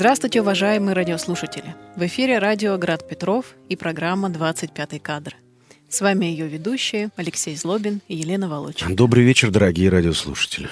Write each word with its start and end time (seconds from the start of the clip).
Здравствуйте, 0.00 0.40
уважаемые 0.40 0.94
радиослушатели! 0.94 1.74
В 1.94 2.06
эфире 2.06 2.38
радио 2.38 2.78
«Град 2.78 3.06
Петров» 3.06 3.54
и 3.68 3.76
программа 3.76 4.30
«25 4.30 4.98
кадр». 4.98 5.36
С 5.90 6.00
вами 6.00 6.24
ее 6.24 6.48
ведущие 6.48 7.10
Алексей 7.16 7.54
Злобин 7.54 8.00
и 8.08 8.16
Елена 8.16 8.48
Волочин. 8.48 8.96
Добрый 8.96 9.24
вечер, 9.24 9.50
дорогие 9.50 9.90
радиослушатели. 9.90 10.70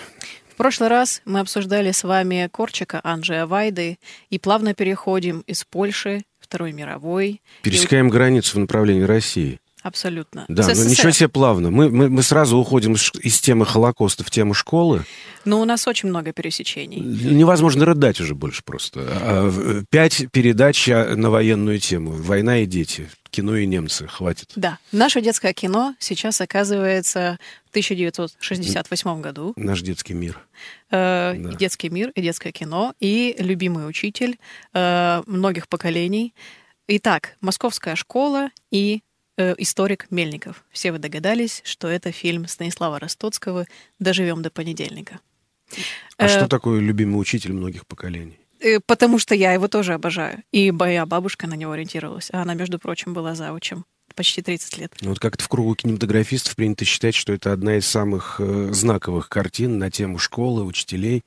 В 0.48 0.54
прошлый 0.56 0.88
раз 0.88 1.20
мы 1.26 1.40
обсуждали 1.40 1.92
с 1.92 2.04
вами 2.04 2.48
Корчика 2.50 3.02
Анджея 3.04 3.44
Вайды 3.44 3.98
и 4.30 4.38
плавно 4.38 4.72
переходим 4.72 5.40
из 5.40 5.62
Польши, 5.62 6.22
Второй 6.40 6.72
мировой. 6.72 7.42
Пересекаем 7.60 8.08
и... 8.08 8.10
границу 8.10 8.56
в 8.56 8.60
направлении 8.60 9.02
России. 9.02 9.60
Абсолютно. 9.82 10.44
Да, 10.48 10.66
но 10.66 10.84
ничего 10.84 11.10
себе 11.10 11.28
плавно. 11.28 11.70
Мы, 11.70 11.88
мы, 11.90 12.08
мы 12.08 12.22
сразу 12.22 12.58
уходим 12.58 12.94
из 12.94 13.40
темы 13.40 13.64
Холокоста 13.64 14.24
в 14.24 14.30
тему 14.30 14.54
школы. 14.54 15.04
Но 15.44 15.60
у 15.60 15.64
нас 15.64 15.86
очень 15.86 16.08
много 16.08 16.32
пересечений. 16.32 16.98
Невозможно 16.98 17.84
рыдать 17.84 18.20
уже 18.20 18.34
больше 18.34 18.62
просто. 18.64 19.00
А, 19.06 19.82
пять 19.90 20.26
передач 20.32 20.88
на 20.88 21.30
военную 21.30 21.78
тему. 21.78 22.10
Война 22.10 22.58
и 22.58 22.66
дети. 22.66 23.08
Кино 23.30 23.56
и 23.56 23.66
немцы. 23.66 24.06
Хватит. 24.08 24.50
Да. 24.56 24.78
Наше 24.90 25.20
детское 25.20 25.52
кино 25.52 25.94
сейчас 25.98 26.40
оказывается 26.40 27.38
в 27.66 27.70
1968 27.70 29.20
году. 29.20 29.52
Наш 29.56 29.82
детский 29.82 30.14
мир. 30.14 30.40
Э, 30.90 31.34
да. 31.36 31.52
Детский 31.52 31.90
мир 31.90 32.10
и 32.14 32.22
детское 32.22 32.52
кино. 32.52 32.94
И 33.00 33.36
любимый 33.38 33.88
учитель 33.88 34.38
э, 34.74 35.22
многих 35.26 35.68
поколений. 35.68 36.34
Итак, 36.88 37.36
Московская 37.42 37.96
школа 37.96 38.48
и 38.70 39.02
Э, 39.38 39.54
историк 39.56 40.08
Мельников. 40.10 40.64
Все 40.72 40.90
вы 40.90 40.98
догадались, 40.98 41.62
что 41.64 41.86
это 41.86 42.10
фильм 42.10 42.48
Станислава 42.48 42.98
Ростоцкого 42.98 43.66
«Доживем 44.00 44.42
до 44.42 44.50
понедельника». 44.50 45.20
А 46.16 46.26
э, 46.26 46.28
что 46.28 46.48
такое 46.48 46.80
любимый 46.80 47.20
учитель 47.20 47.52
многих 47.52 47.86
поколений? 47.86 48.40
Э, 48.58 48.80
потому 48.84 49.20
что 49.20 49.36
я 49.36 49.52
его 49.52 49.68
тоже 49.68 49.94
обожаю. 49.94 50.42
И 50.50 50.72
моя 50.72 51.06
бабушка 51.06 51.46
на 51.46 51.54
него 51.54 51.70
ориентировалась. 51.70 52.30
А 52.32 52.42
она, 52.42 52.54
между 52.54 52.80
прочим, 52.80 53.14
была 53.14 53.36
заучем 53.36 53.84
почти 54.16 54.42
30 54.42 54.78
лет. 54.78 54.92
Ну, 55.02 55.10
вот 55.10 55.20
как-то 55.20 55.44
в 55.44 55.48
кругу 55.48 55.76
кинематографистов 55.76 56.56
принято 56.56 56.84
считать, 56.84 57.14
что 57.14 57.32
это 57.32 57.52
одна 57.52 57.76
из 57.76 57.86
самых 57.86 58.40
э, 58.40 58.70
знаковых 58.72 59.28
картин 59.28 59.78
на 59.78 59.92
тему 59.92 60.18
школы, 60.18 60.64
учителей, 60.64 61.22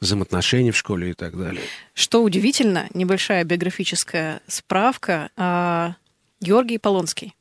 взаимоотношений 0.00 0.70
в 0.70 0.78
школе 0.78 1.10
и 1.10 1.12
так 1.12 1.36
далее. 1.36 1.60
Что 1.92 2.22
удивительно, 2.22 2.88
небольшая 2.94 3.44
биографическая 3.44 4.40
справка. 4.46 5.28
Э, 5.36 5.92
Георгий 6.40 6.78
Полонский 6.78 7.34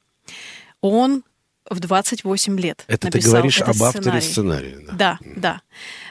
он 0.82 1.24
в 1.70 1.80
28 1.80 2.60
лет 2.60 2.84
Это 2.88 3.12
ты 3.12 3.20
говоришь 3.20 3.62
об 3.62 3.74
сценарий. 3.74 3.98
авторе 3.98 4.22
сценария. 4.22 4.80
Да, 4.92 5.20
да. 5.22 5.32
да. 5.36 5.62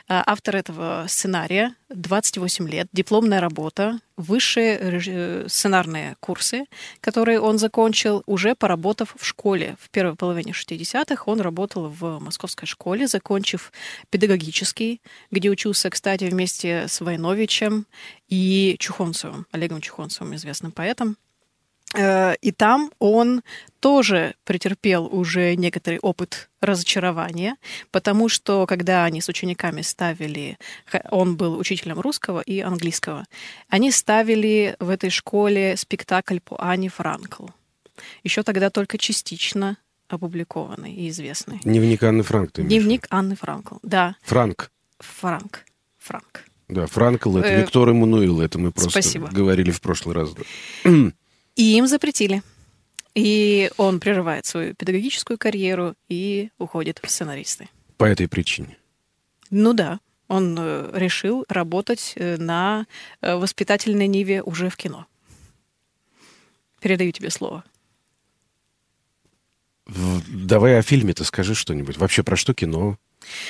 А, 0.07 0.23
автор 0.27 0.57
этого 0.57 1.05
сценария 1.09 1.75
28 1.91 2.69
лет, 2.69 2.89
дипломная 2.93 3.41
работа, 3.41 3.99
высшие 4.17 5.49
сценарные 5.49 6.17
курсы, 6.21 6.65
которые 7.01 7.41
он 7.41 7.59
закончил, 7.59 8.23
уже 8.27 8.55
поработав 8.55 9.15
в 9.19 9.25
школе. 9.27 9.77
В 9.81 9.91
первой 9.91 10.15
половине 10.15 10.53
60-х 10.53 11.25
он 11.27 11.41
работал 11.41 11.89
в 11.89 12.21
московской 12.21 12.67
школе, 12.67 13.07
закончив 13.07 13.73
педагогический, 14.11 15.03
где 15.31 15.51
учился, 15.51 15.91
кстати, 15.91 16.25
вместе 16.25 16.87
с 16.89 17.01
Войновичем 17.01 17.87
и 18.29 18.77
Чухонцевым, 18.79 19.47
Олегом 19.51 19.81
Чухонцевым, 19.81 20.35
известным 20.37 20.73
поэтом. 20.73 21.17
Э, 21.95 22.35
и 22.41 22.53
там 22.53 22.91
он 22.99 23.43
тоже 23.81 24.35
претерпел 24.45 25.07
уже 25.07 25.55
некоторый 25.55 25.99
опыт 26.01 26.51
разочарования, 26.61 27.57
потому 27.91 28.29
что 28.29 28.67
когда 28.67 29.05
они 29.05 29.21
с 29.21 29.29
учениками 29.29 29.83
ставили, 29.83 30.59
он 31.11 31.37
был 31.37 31.57
учителем 31.57 32.01
русского 32.01 32.41
и 32.41 32.61
английского, 32.61 33.25
они 33.69 33.91
ставили 33.91 34.77
в 34.81 34.91
этой 34.91 35.11
школе 35.11 35.77
спектакль 35.77 36.39
по 36.41 36.57
Ане 36.63 36.89
Франкл. 36.89 37.47
Еще 38.23 38.43
тогда 38.43 38.71
только 38.71 38.99
частично 38.99 39.77
опубликованный 40.09 40.93
и 40.93 41.09
известный. 41.09 41.61
Дневник 41.65 42.03
Анны 42.03 42.23
Франк, 42.23 42.53
ты 42.53 42.63
Дневник 42.63 43.07
Анны 43.11 43.37
Франкл, 43.37 43.77
да. 43.83 44.17
Франк. 44.23 44.71
Франк. 44.99 45.65
Франк. 45.99 46.45
Да, 46.69 46.87
Франкл, 46.87 47.39
это 47.39 47.49
э, 47.49 47.61
Виктор 47.61 47.89
Эммануил, 47.89 48.41
это 48.41 48.59
мы 48.59 48.73
просто 48.73 48.91
Спасибо. 48.91 49.29
говорили 49.29 49.71
в 49.71 49.81
прошлый 49.81 50.15
раз. 50.15 50.35
Да. 50.35 50.91
И 51.59 51.77
им 51.77 51.89
запретили. 51.89 52.43
И 53.17 53.71
он 53.79 53.99
прерывает 53.99 54.47
свою 54.47 54.75
педагогическую 54.75 55.39
карьеру 55.39 55.97
и 56.09 56.51
уходит 56.57 57.01
в 57.03 57.11
сценаристы. 57.11 57.69
По 57.97 58.05
этой 58.05 58.29
причине? 58.29 58.79
Ну 59.51 59.73
да. 59.73 59.99
Он 60.29 60.57
э, 60.57 60.91
решил 60.95 61.45
работать 61.49 62.13
э, 62.15 62.37
на 62.37 62.87
э, 63.21 63.35
воспитательной 63.35 64.07
ниве 64.07 64.41
уже 64.41 64.71
в 64.71 64.77
кино. 64.77 65.07
Передаю 66.81 67.11
тебе 67.11 67.31
слово. 67.31 67.65
Давай 70.29 70.79
о 70.79 70.83
фильме-то 70.83 71.25
скажи 71.25 71.57
что-нибудь. 71.57 71.97
Вообще 71.97 72.23
про 72.23 72.37
что 72.37 72.55
кино? 72.55 72.99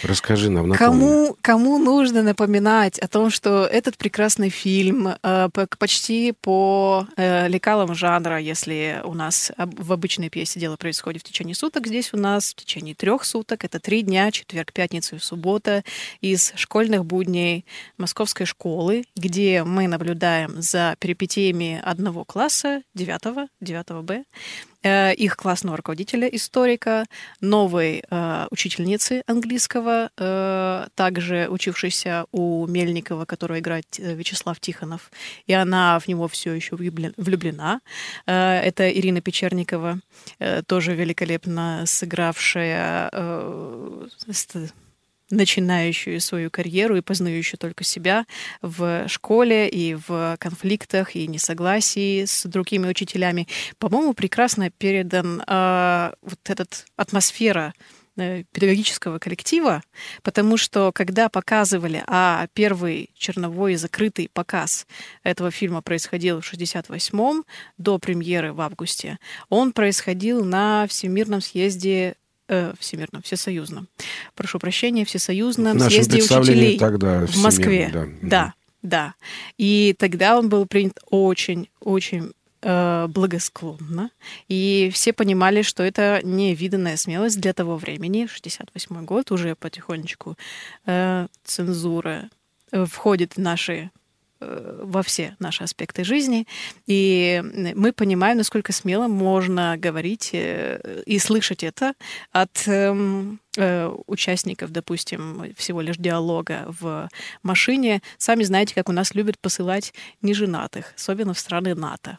Расскажи 0.03 0.51
нам, 0.51 0.69
напомни. 0.69 0.79
Кому, 0.79 1.37
кому 1.41 1.79
нужно 1.79 2.23
напоминать 2.23 2.99
о 2.99 3.09
том, 3.09 3.31
что 3.31 3.65
этот 3.65 3.97
прекрасный 3.97 4.49
фильм 4.49 5.09
э, 5.23 5.49
почти 5.79 6.33
по 6.33 7.07
э, 7.17 7.49
лекалам 7.49 7.95
жанра, 7.95 8.39
если 8.39 9.01
у 9.05 9.15
нас 9.15 9.53
в 9.57 9.93
обычной 9.93 10.31
пьесе 10.31 10.61
дело 10.61 10.77
происходит 10.77 11.23
в 11.23 11.25
течение 11.25 11.55
суток, 11.55 11.87
здесь 11.87 12.13
у 12.13 12.17
нас 12.17 12.53
в 12.53 12.57
течение 12.57 12.95
трех 12.95 13.25
суток, 13.25 13.65
это 13.65 13.81
три 13.81 14.03
дня, 14.03 14.31
четверг, 14.31 14.73
пятница 14.73 15.17
и 15.17 15.19
суббота, 15.19 15.85
из 16.21 16.53
школьных 16.57 17.05
будней 17.05 17.65
московской 17.97 18.47
школы, 18.47 19.05
где 19.17 19.65
мы 19.65 19.89
наблюдаем 19.89 20.61
за 20.63 20.97
перипетиями 20.99 21.81
одного 21.85 22.25
класса, 22.25 22.83
девятого, 22.95 23.49
девятого 23.61 24.03
Б, 24.03 24.25
их 24.83 25.37
классного 25.37 25.77
руководителя, 25.77 26.29
историка, 26.29 27.05
новой 27.41 28.03
э, 28.09 28.47
учительницы 28.51 29.23
английского, 29.27 30.11
э, 30.17 30.87
также 30.95 31.49
учившейся 31.49 32.27
у 32.33 32.67
Мельникова, 32.67 33.25
которую 33.25 33.61
играет 33.61 33.87
э, 33.99 34.15
Вячеслав 34.15 34.61
Тихонов, 34.61 35.11
и 35.47 35.53
она 35.53 35.99
в 35.99 36.09
него 36.09 36.29
все 36.29 36.53
еще 36.53 36.77
влюблена. 36.77 37.81
Э, 38.27 38.61
это 38.61 38.91
Ирина 38.91 39.21
Печерникова, 39.21 40.01
э, 40.39 40.63
тоже 40.63 40.95
великолепно 40.95 41.85
сыгравшая 41.87 43.11
э, 43.13 44.09
начинающую 45.31 46.21
свою 46.21 46.51
карьеру 46.51 46.97
и 46.97 47.01
познающую 47.01 47.59
только 47.59 47.85
себя 47.85 48.27
в 48.63 49.09
школе 49.09 49.69
и 49.69 49.95
в 49.95 50.37
конфликтах 50.39 51.17
и 51.17 51.27
несогласии 51.27 52.25
с 52.25 52.45
другими 52.45 52.89
учителями. 52.89 53.49
По-моему, 53.79 54.15
прекрасно 54.15 54.71
передан 54.71 55.43
э, 55.47 56.13
вот 56.23 56.39
эта 56.45 56.67
атмосфера 56.97 57.75
педагогического 58.53 59.19
коллектива, 59.19 59.83
потому 60.23 60.57
что 60.57 60.93
когда 60.93 61.29
показывали, 61.29 62.03
а 62.07 62.49
первый 62.53 63.11
черновой 63.15 63.77
закрытый 63.77 64.29
показ 64.33 64.87
этого 65.23 65.51
фильма 65.51 65.83
происходил 65.83 66.41
в 66.41 66.53
68-м, 66.53 67.45
до 67.77 67.99
премьеры 67.99 68.53
в 68.53 68.61
августе, 68.61 69.19
он 69.49 69.73
происходил 69.73 70.45
на 70.45 70.87
Всемирном 70.89 71.41
съезде 71.41 72.17
э, 72.49 72.73
всемирном, 72.79 73.23
всесоюзном. 73.23 73.89
Прошу 74.35 74.59
прощения, 74.59 75.05
всесоюзном 75.05 75.79
в 75.79 75.83
съезде 75.83 76.23
учителей 76.23 76.79
тогда 76.79 77.27
в 77.27 77.37
Москве. 77.37 77.91
Да. 77.93 78.07
да, 78.23 78.55
да. 78.83 79.15
И 79.57 79.95
тогда 79.99 80.39
он 80.39 80.49
был 80.49 80.67
принят 80.67 80.99
очень, 81.11 81.69
очень 81.81 82.33
э, 82.63 83.07
благосклонно, 83.09 84.11
и 84.49 84.91
все 84.93 85.13
понимали, 85.13 85.63
что 85.63 85.83
это 85.83 86.21
невиданная 86.23 86.97
смелость 86.97 87.41
для 87.41 87.53
того 87.53 87.77
времени, 87.77 88.27
68 88.27 89.05
год, 89.05 89.31
уже 89.31 89.55
потихонечку 89.55 90.37
э, 90.87 91.27
цензура 91.45 92.31
э, 92.73 92.85
входит 92.85 93.35
в 93.35 93.39
наши 93.39 93.91
во 94.41 95.03
все 95.03 95.37
наши 95.39 95.65
аспекты 95.65 96.05
жизни. 96.05 96.47
И 96.87 97.43
мы 97.75 97.93
понимаем, 97.93 98.39
насколько 98.39 98.73
смело 98.73 99.09
можно 99.09 99.77
говорить 99.77 100.31
э, 100.33 101.03
и 101.07 101.19
слышать 101.19 101.65
это 101.65 101.95
от 102.31 102.67
эм, 102.67 103.41
э, 103.57 103.93
участников, 104.07 104.71
допустим, 104.71 105.53
всего 105.57 105.81
лишь 105.81 105.97
диалога 105.97 106.67
в 106.81 107.09
машине. 107.43 108.01
Сами 108.17 108.45
знаете, 108.45 108.75
как 108.75 108.89
у 108.89 108.93
нас 108.93 109.15
любят 109.15 109.39
посылать 109.41 109.93
неженатых, 110.23 110.93
особенно 110.97 111.35
в 111.35 111.39
страны 111.39 111.75
НАТО. 111.75 112.19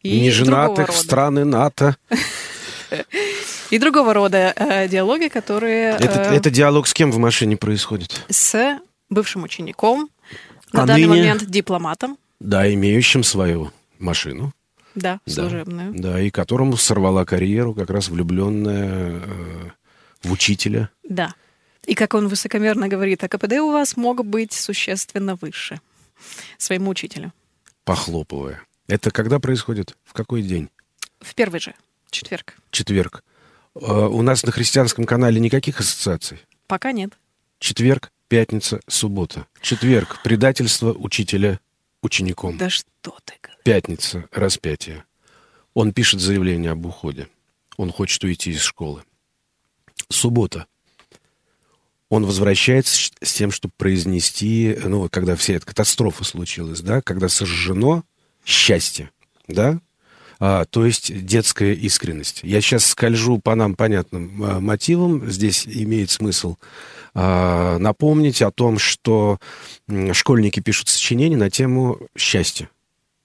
И 0.00 0.20
неженатых 0.20 0.90
в 0.90 0.96
страны 0.96 1.44
НАТО. 1.44 1.96
И 3.70 3.78
другого 3.78 4.12
рода 4.12 4.52
э, 4.54 4.88
диалоги, 4.88 5.28
которые... 5.28 5.96
Э, 5.98 6.34
это 6.34 6.50
диалог 6.50 6.86
с 6.86 6.94
кем 6.94 7.10
в 7.10 7.18
машине 7.18 7.56
происходит? 7.56 8.24
С 8.28 8.78
бывшим 9.08 9.42
учеником, 9.42 10.10
на 10.74 10.82
а 10.82 10.86
данный 10.86 11.06
ныне, 11.06 11.20
момент 11.20 11.46
дипломатом. 11.46 12.18
Да, 12.40 12.72
имеющим 12.72 13.22
свою 13.22 13.72
машину. 13.98 14.52
Да, 14.94 15.20
служебную. 15.26 15.92
Да, 15.94 16.12
да, 16.12 16.20
и 16.20 16.30
которому 16.30 16.76
сорвала 16.76 17.24
карьеру 17.24 17.74
как 17.74 17.90
раз 17.90 18.08
влюбленная 18.08 19.20
э, 19.20 19.70
в 20.22 20.32
учителя. 20.32 20.90
Да. 21.08 21.34
И 21.86 21.94
как 21.94 22.14
он 22.14 22.28
высокомерно 22.28 22.88
говорит, 22.88 23.22
а 23.24 23.28
КПД 23.28 23.54
у 23.54 23.72
вас 23.72 23.96
мог 23.96 24.24
быть 24.24 24.52
существенно 24.52 25.36
выше 25.36 25.80
своему 26.58 26.90
учителю. 26.90 27.32
похлопывая. 27.84 28.62
Это 28.86 29.10
когда 29.10 29.38
происходит? 29.38 29.96
В 30.04 30.12
какой 30.12 30.42
день? 30.42 30.68
В 31.20 31.34
первый 31.34 31.60
же, 31.60 31.74
четверг. 32.10 32.56
Четверг. 32.70 33.24
А, 33.74 34.08
у 34.08 34.22
нас 34.22 34.44
на 34.44 34.52
христианском 34.52 35.04
канале 35.04 35.40
никаких 35.40 35.80
ассоциаций? 35.80 36.38
Пока 36.66 36.92
нет. 36.92 37.10
Четверг, 37.58 38.10
пятница, 38.34 38.80
суббота. 38.88 39.46
Четверг– 39.60 40.20
предательство 40.24 40.92
учителя 40.92 41.60
учеником. 42.02 42.58
Да 42.58 42.68
что 42.68 43.16
ты 43.24 43.34
Пятница– 43.62 44.28
распятие. 44.32 45.04
Он 45.72 45.92
пишет 45.92 46.18
заявление 46.18 46.72
об 46.72 46.84
уходе. 46.84 47.28
Он 47.76 47.92
хочет 47.92 48.24
уйти 48.24 48.50
из 48.50 48.60
школы. 48.60 49.04
Суббота. 50.08 50.66
Он 52.08 52.26
возвращается 52.26 53.12
с 53.22 53.32
тем, 53.32 53.52
чтобы 53.52 53.72
произнести, 53.76 54.76
ну, 54.82 55.08
когда 55.08 55.36
вся 55.36 55.54
эта 55.54 55.66
катастрофа 55.66 56.24
случилась, 56.24 56.80
да, 56.80 57.02
когда 57.02 57.28
сожжено 57.28 58.02
счастье, 58.44 59.12
да, 59.46 59.78
а, 60.40 60.64
то 60.64 60.84
есть 60.84 61.24
детская 61.24 61.74
искренность. 61.74 62.40
Я 62.42 62.60
сейчас 62.60 62.86
скольжу 62.86 63.38
по 63.38 63.54
нам 63.54 63.74
понятным 63.74 64.42
а, 64.42 64.60
мотивам. 64.60 65.30
Здесь 65.30 65.66
имеет 65.66 66.10
смысл 66.10 66.56
а, 67.14 67.78
напомнить 67.78 68.42
о 68.42 68.50
том, 68.50 68.78
что 68.78 69.38
школьники 70.12 70.60
пишут 70.60 70.88
сочинения 70.88 71.36
на 71.36 71.50
тему 71.50 71.98
счастья. 72.16 72.68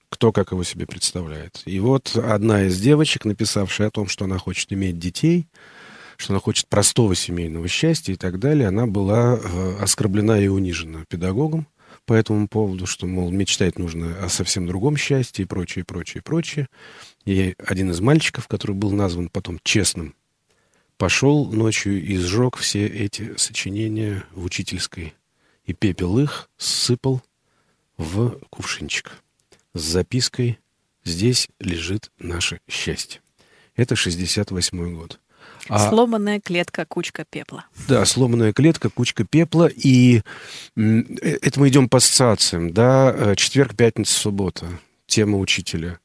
Кто 0.08 0.32
как 0.32 0.50
его 0.52 0.64
себе 0.64 0.86
представляет. 0.86 1.62
И 1.66 1.78
вот 1.78 2.16
одна 2.16 2.64
из 2.64 2.80
девочек, 2.80 3.24
написавшая 3.24 3.88
о 3.88 3.90
том, 3.92 4.08
что 4.08 4.24
она 4.24 4.38
хочет 4.38 4.72
иметь 4.72 4.98
детей, 4.98 5.46
что 6.16 6.32
она 6.32 6.40
хочет 6.40 6.68
простого 6.68 7.14
семейного 7.14 7.68
счастья 7.68 8.12
и 8.12 8.16
так 8.16 8.38
далее, 8.40 8.68
она 8.68 8.86
была 8.86 9.38
э, 9.40 9.76
оскорблена 9.80 10.40
и 10.40 10.48
унижена 10.48 11.04
педагогом 11.08 11.66
по 12.10 12.14
этому 12.14 12.48
поводу, 12.48 12.86
что, 12.86 13.06
мол, 13.06 13.30
мечтать 13.30 13.78
нужно 13.78 14.24
о 14.24 14.28
совсем 14.28 14.66
другом 14.66 14.96
счастье 14.96 15.44
и 15.44 15.46
прочее, 15.46 15.84
прочее, 15.84 16.24
прочее. 16.24 16.66
И 17.24 17.54
один 17.64 17.92
из 17.92 18.00
мальчиков, 18.00 18.48
который 18.48 18.74
был 18.74 18.90
назван 18.90 19.28
потом 19.28 19.60
честным, 19.62 20.16
пошел 20.96 21.46
ночью 21.52 22.04
и 22.04 22.16
сжег 22.16 22.56
все 22.56 22.84
эти 22.84 23.36
сочинения 23.36 24.24
в 24.32 24.44
учительской. 24.44 25.14
И 25.66 25.72
пепел 25.72 26.18
их 26.18 26.50
сыпал 26.56 27.22
в 27.96 28.40
кувшинчик 28.50 29.12
с 29.74 29.80
запиской 29.80 30.58
«Здесь 31.04 31.48
лежит 31.60 32.10
наше 32.18 32.58
счастье». 32.68 33.20
Это 33.76 33.94
68 33.94 34.96
год. 34.96 35.20
А, 35.68 35.90
сломанная 35.90 36.40
клетка, 36.40 36.84
кучка 36.86 37.24
пепла. 37.28 37.66
Да, 37.88 38.04
сломанная 38.04 38.52
клетка, 38.52 38.90
кучка 38.90 39.24
пепла. 39.24 39.68
И 39.68 40.22
э, 40.76 40.82
это 41.42 41.60
мы 41.60 41.68
идем 41.68 41.88
по 41.88 41.98
ассоциациям. 41.98 42.72
Да? 42.72 43.14
Э, 43.16 43.34
четверг, 43.36 43.74
пятница, 43.76 44.14
суббота. 44.14 44.66
Тема 45.06 45.38
учителя. 45.38 45.98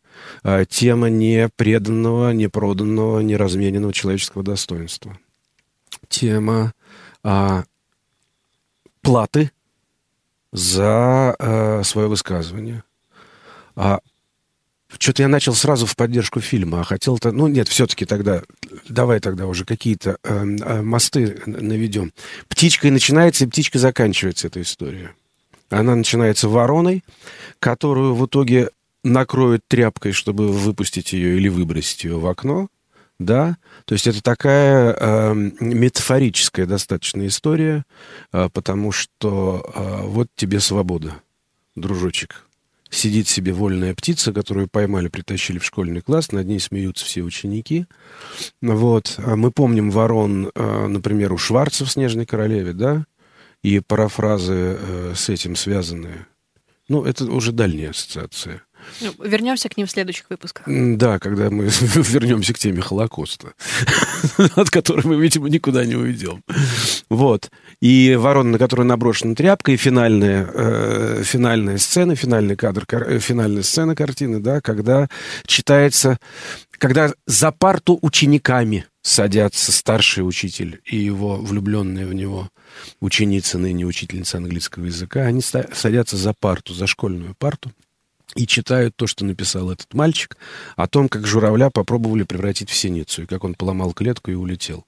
А, 0.43 0.65
тема 0.65 1.09
не 1.09 1.49
преданного, 1.55 2.31
не 2.31 2.47
проданного, 2.47 3.19
не 3.19 3.35
размененного 3.35 3.93
человеческого 3.93 4.43
достоинства. 4.43 5.17
Тема 6.09 6.73
а, 7.23 7.63
платы 9.01 9.51
за 10.51 11.35
а, 11.37 11.81
свое 11.83 12.07
высказывание. 12.07 12.83
А 13.75 13.99
что-то 14.99 15.23
я 15.23 15.27
начал 15.27 15.53
сразу 15.53 15.85
в 15.85 15.95
поддержку 15.95 16.41
фильма, 16.41 16.81
а 16.81 16.83
хотел-то... 16.83 17.31
Ну, 17.31 17.47
нет, 17.47 17.67
все-таки 17.67 18.05
тогда... 18.05 18.43
Давай 18.87 19.19
тогда 19.19 19.47
уже 19.47 19.65
какие-то 19.65 20.17
э, 20.23 20.45
э, 20.45 20.81
мосты 20.81 21.41
наведем. 21.45 22.13
Птичкой 22.47 22.91
начинается 22.91 23.45
и 23.45 23.47
птичкой 23.47 23.81
заканчивается 23.81 24.47
эта 24.47 24.61
история. 24.61 25.13
Она 25.69 25.95
начинается 25.95 26.47
вороной, 26.47 27.03
которую 27.59 28.15
в 28.15 28.25
итоге 28.25 28.69
накроют 29.03 29.63
тряпкой, 29.67 30.11
чтобы 30.11 30.51
выпустить 30.51 31.13
ее 31.13 31.37
или 31.37 31.47
выбросить 31.47 32.03
ее 32.03 32.19
в 32.19 32.27
окно. 32.27 32.67
Да, 33.17 33.55
то 33.85 33.93
есть 33.93 34.07
это 34.07 34.21
такая 34.21 34.93
э, 34.93 35.33
метафорическая 35.61 36.65
достаточно 36.65 37.25
история, 37.25 37.85
э, 38.33 38.49
потому 38.51 38.91
что 38.91 39.71
э, 39.73 40.01
вот 40.03 40.27
тебе 40.35 40.59
свобода, 40.59 41.21
дружочек 41.75 42.44
сидит 42.95 43.27
себе 43.27 43.53
вольная 43.53 43.93
птица, 43.93 44.33
которую 44.33 44.67
поймали, 44.67 45.07
притащили 45.07 45.59
в 45.59 45.65
школьный 45.65 46.01
класс, 46.01 46.31
над 46.31 46.47
ней 46.47 46.59
смеются 46.59 47.05
все 47.05 47.21
ученики. 47.21 47.85
Вот. 48.61 49.15
А 49.17 49.35
мы 49.35 49.51
помним 49.51 49.91
ворон, 49.91 50.51
э, 50.53 50.87
например, 50.87 51.33
у 51.33 51.37
Шварца 51.37 51.85
в 51.85 51.91
«Снежной 51.91 52.25
королеве», 52.25 52.73
да, 52.73 53.05
и 53.61 53.79
парафразы 53.79 54.77
э, 54.79 55.13
с 55.15 55.29
этим 55.29 55.55
связанные. 55.55 56.27
Ну, 56.87 57.03
это 57.03 57.25
уже 57.25 57.51
дальняя 57.51 57.91
ассоциация. 57.91 58.61
Вернемся 59.19 59.69
к 59.69 59.77
ним 59.77 59.87
в 59.87 59.91
следующих 59.91 60.29
выпусках. 60.29 60.65
Да, 60.67 61.19
когда 61.19 61.49
мы 61.49 61.65
вернемся 61.95 62.53
к 62.53 62.59
теме 62.59 62.81
Холокоста, 62.81 63.53
от 64.55 64.69
которой 64.69 65.05
мы, 65.05 65.21
видимо, 65.21 65.49
никуда 65.49 65.85
не 65.85 65.95
уйдем. 65.95 66.43
Вот. 67.09 67.51
И 67.81 68.15
ворона, 68.15 68.51
на 68.51 68.57
которую 68.57 68.87
наброшена 68.87 69.35
тряпка, 69.35 69.71
и 69.71 69.77
финальная, 69.77 70.47
э, 70.53 71.23
финальная 71.23 71.77
сцена, 71.77 72.15
финальный 72.15 72.55
кадр, 72.55 72.85
э, 72.89 73.19
финальная 73.19 73.63
сцена 73.63 73.95
картины, 73.95 74.39
да, 74.39 74.61
когда 74.61 75.07
читается, 75.45 76.19
когда 76.77 77.13
за 77.25 77.51
парту 77.51 77.99
учениками 78.01 78.85
садятся 79.05 79.71
старший 79.71 80.27
учитель 80.27 80.81
и 80.83 80.97
его 80.97 81.37
влюбленная 81.37 82.07
в 82.07 82.13
него 82.13 82.49
ученица, 82.99 83.59
ныне 83.59 83.85
учительница 83.85 84.37
английского 84.37 84.85
языка, 84.85 85.21
они 85.21 85.41
садятся 85.41 86.17
за 86.17 86.33
парту, 86.33 86.73
за 86.73 86.87
школьную 86.87 87.35
парту, 87.35 87.71
и 88.35 88.45
читают 88.45 88.95
то, 88.95 89.07
что 89.07 89.25
написал 89.25 89.71
этот 89.71 89.93
мальчик, 89.93 90.37
о 90.75 90.87
том, 90.87 91.07
как 91.09 91.25
журавля 91.25 91.69
попробовали 91.69 92.23
превратить 92.23 92.69
в 92.69 92.75
синицу, 92.75 93.23
и 93.23 93.25
как 93.25 93.43
он 93.43 93.55
поломал 93.55 93.93
клетку 93.93 94.31
и 94.31 94.35
улетел. 94.35 94.85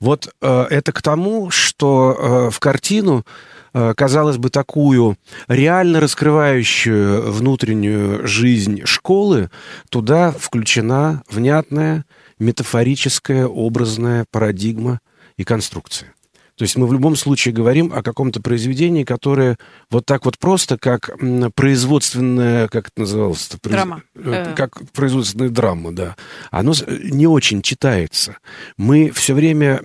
Вот 0.00 0.32
э, 0.40 0.66
это 0.70 0.92
к 0.92 1.00
тому, 1.02 1.50
что 1.50 2.16
э, 2.18 2.50
в 2.50 2.60
картину, 2.60 3.24
э, 3.72 3.94
казалось 3.96 4.36
бы, 4.36 4.50
такую 4.50 5.16
реально 5.48 6.00
раскрывающую 6.00 7.32
внутреннюю 7.32 8.26
жизнь 8.26 8.84
школы, 8.84 9.50
туда 9.88 10.32
включена 10.32 11.22
внятная 11.30 12.04
метафорическая 12.38 13.46
образная 13.46 14.26
парадигма 14.30 15.00
и 15.36 15.44
конструкция. 15.44 16.12
То 16.60 16.64
есть 16.64 16.76
мы 16.76 16.86
в 16.86 16.92
любом 16.92 17.16
случае 17.16 17.54
говорим 17.54 17.90
о 17.90 18.02
каком-то 18.02 18.42
произведении, 18.42 19.04
которое 19.04 19.56
вот 19.88 20.04
так 20.04 20.26
вот 20.26 20.36
просто, 20.38 20.76
как 20.76 21.08
производственная, 21.54 22.68
как 22.68 22.88
это 22.88 23.00
называлось? 23.00 23.48
Драма. 23.62 24.02
Э, 24.14 24.52
как 24.54 24.78
производственная 24.92 25.48
драма, 25.48 25.90
да. 25.92 26.16
Оно 26.50 26.74
не 27.02 27.26
очень 27.26 27.62
читается. 27.62 28.36
Мы 28.76 29.10
все 29.10 29.32
время 29.32 29.80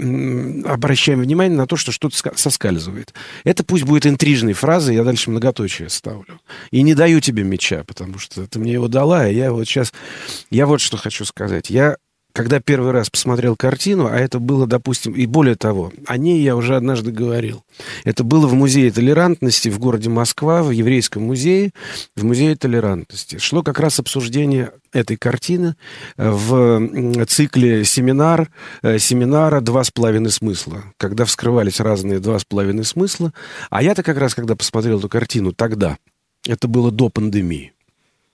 обращаем 0.65 1.21
внимание 1.21 1.57
на 1.57 1.65
то, 1.65 1.77
что 1.77 1.93
что-то 1.93 2.17
соскальзывает. 2.35 3.13
Это 3.45 3.63
пусть 3.63 3.85
будет 3.85 4.05
интрижной 4.05 4.51
фразой, 4.51 4.95
я 4.95 5.05
дальше 5.05 5.29
многоточие 5.29 5.87
ставлю. 5.87 6.41
И 6.71 6.81
не 6.81 6.93
даю 6.93 7.21
тебе 7.21 7.43
меча, 7.43 7.85
потому 7.85 8.19
что 8.19 8.47
ты 8.47 8.59
мне 8.59 8.73
его 8.73 8.89
дала, 8.89 9.29
и 9.29 9.33
я 9.33 9.53
вот 9.53 9.63
сейчас... 9.63 9.93
Я 10.49 10.65
вот 10.65 10.81
что 10.81 10.97
хочу 10.97 11.23
сказать. 11.23 11.69
Я 11.69 11.95
когда 12.35 12.59
первый 12.59 12.91
раз 12.91 13.09
посмотрел 13.09 13.55
картину, 13.55 14.07
а 14.07 14.17
это 14.17 14.39
было, 14.39 14.67
допустим, 14.67 15.13
и 15.13 15.25
более 15.25 15.55
того, 15.55 15.93
о 16.05 16.17
ней 16.17 16.41
я 16.41 16.57
уже 16.57 16.75
однажды 16.75 17.13
говорил. 17.13 17.63
Это 18.03 18.25
было 18.25 18.45
в 18.45 18.53
Музее 18.53 18.91
толерантности 18.91 19.69
в 19.69 19.79
городе 19.79 20.09
Москва, 20.09 20.61
в 20.61 20.71
Еврейском 20.71 21.23
музее, 21.23 21.71
в 22.13 22.25
Музее 22.25 22.57
толерантности. 22.57 23.37
Шло 23.37 23.63
как 23.63 23.79
раз 23.79 24.01
обсуждение 24.01 24.73
этой 24.91 25.15
картины 25.15 25.77
в 26.17 27.25
цикле 27.25 27.85
семинар, 27.85 28.49
э, 28.81 28.99
семинара 28.99 29.61
«Два 29.61 29.85
с 29.85 29.91
половиной 29.91 30.31
смысла», 30.31 30.83
когда 30.97 31.23
вскрывались 31.23 31.79
разные 31.79 32.19
два 32.19 32.37
с 32.37 32.43
половиной 32.43 32.83
смысла. 32.83 33.31
А 33.69 33.81
я-то 33.81 34.03
как 34.03 34.17
раз, 34.17 34.35
когда 34.35 34.57
посмотрел 34.57 34.99
эту 34.99 35.07
картину 35.07 35.53
тогда, 35.53 35.97
это 36.45 36.67
было 36.67 36.91
до 36.91 37.07
пандемии, 37.07 37.71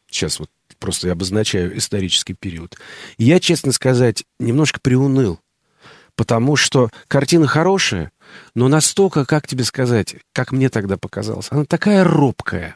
сейчас 0.09 0.39
вот 0.39 0.49
просто 0.81 1.07
я 1.07 1.13
обозначаю 1.13 1.77
исторический 1.77 2.33
период. 2.33 2.77
я, 3.17 3.39
честно 3.39 3.71
сказать, 3.71 4.25
немножко 4.39 4.79
приуныл, 4.81 5.39
потому 6.15 6.57
что 6.57 6.89
картина 7.07 7.47
хорошая, 7.47 8.11
но 8.55 8.67
настолько, 8.67 9.25
как 9.25 9.47
тебе 9.47 9.63
сказать, 9.63 10.15
как 10.33 10.51
мне 10.51 10.69
тогда 10.69 10.97
показалось, 10.97 11.47
она 11.51 11.63
такая 11.63 12.03
робкая. 12.03 12.75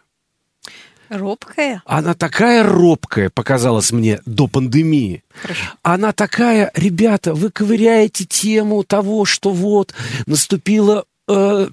Робкая? 1.10 1.82
Она 1.86 2.14
такая 2.14 2.64
робкая 2.64 3.30
показалась 3.30 3.92
мне 3.92 4.20
до 4.26 4.48
пандемии. 4.48 5.24
Хорошо. 5.42 5.66
Она 5.84 6.14
такая, 6.14 6.72
ребята, 6.76 7.34
вы 7.34 7.52
ковыряете 7.52 8.26
тему 8.26 8.84
того, 8.84 9.26
что 9.26 9.52
вот 9.52 9.94
наступила 10.26 11.06
э, 11.28 11.68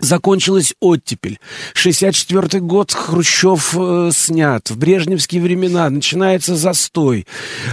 Закончилась 0.00 0.74
оттепель. 0.80 1.38
64 1.74 2.60
год 2.60 2.92
Хрущев 2.92 3.74
э, 3.76 4.10
снят. 4.12 4.68
В 4.68 4.76
брежневские 4.76 5.40
времена 5.40 5.88
начинается 5.88 6.56
застой. 6.56 7.26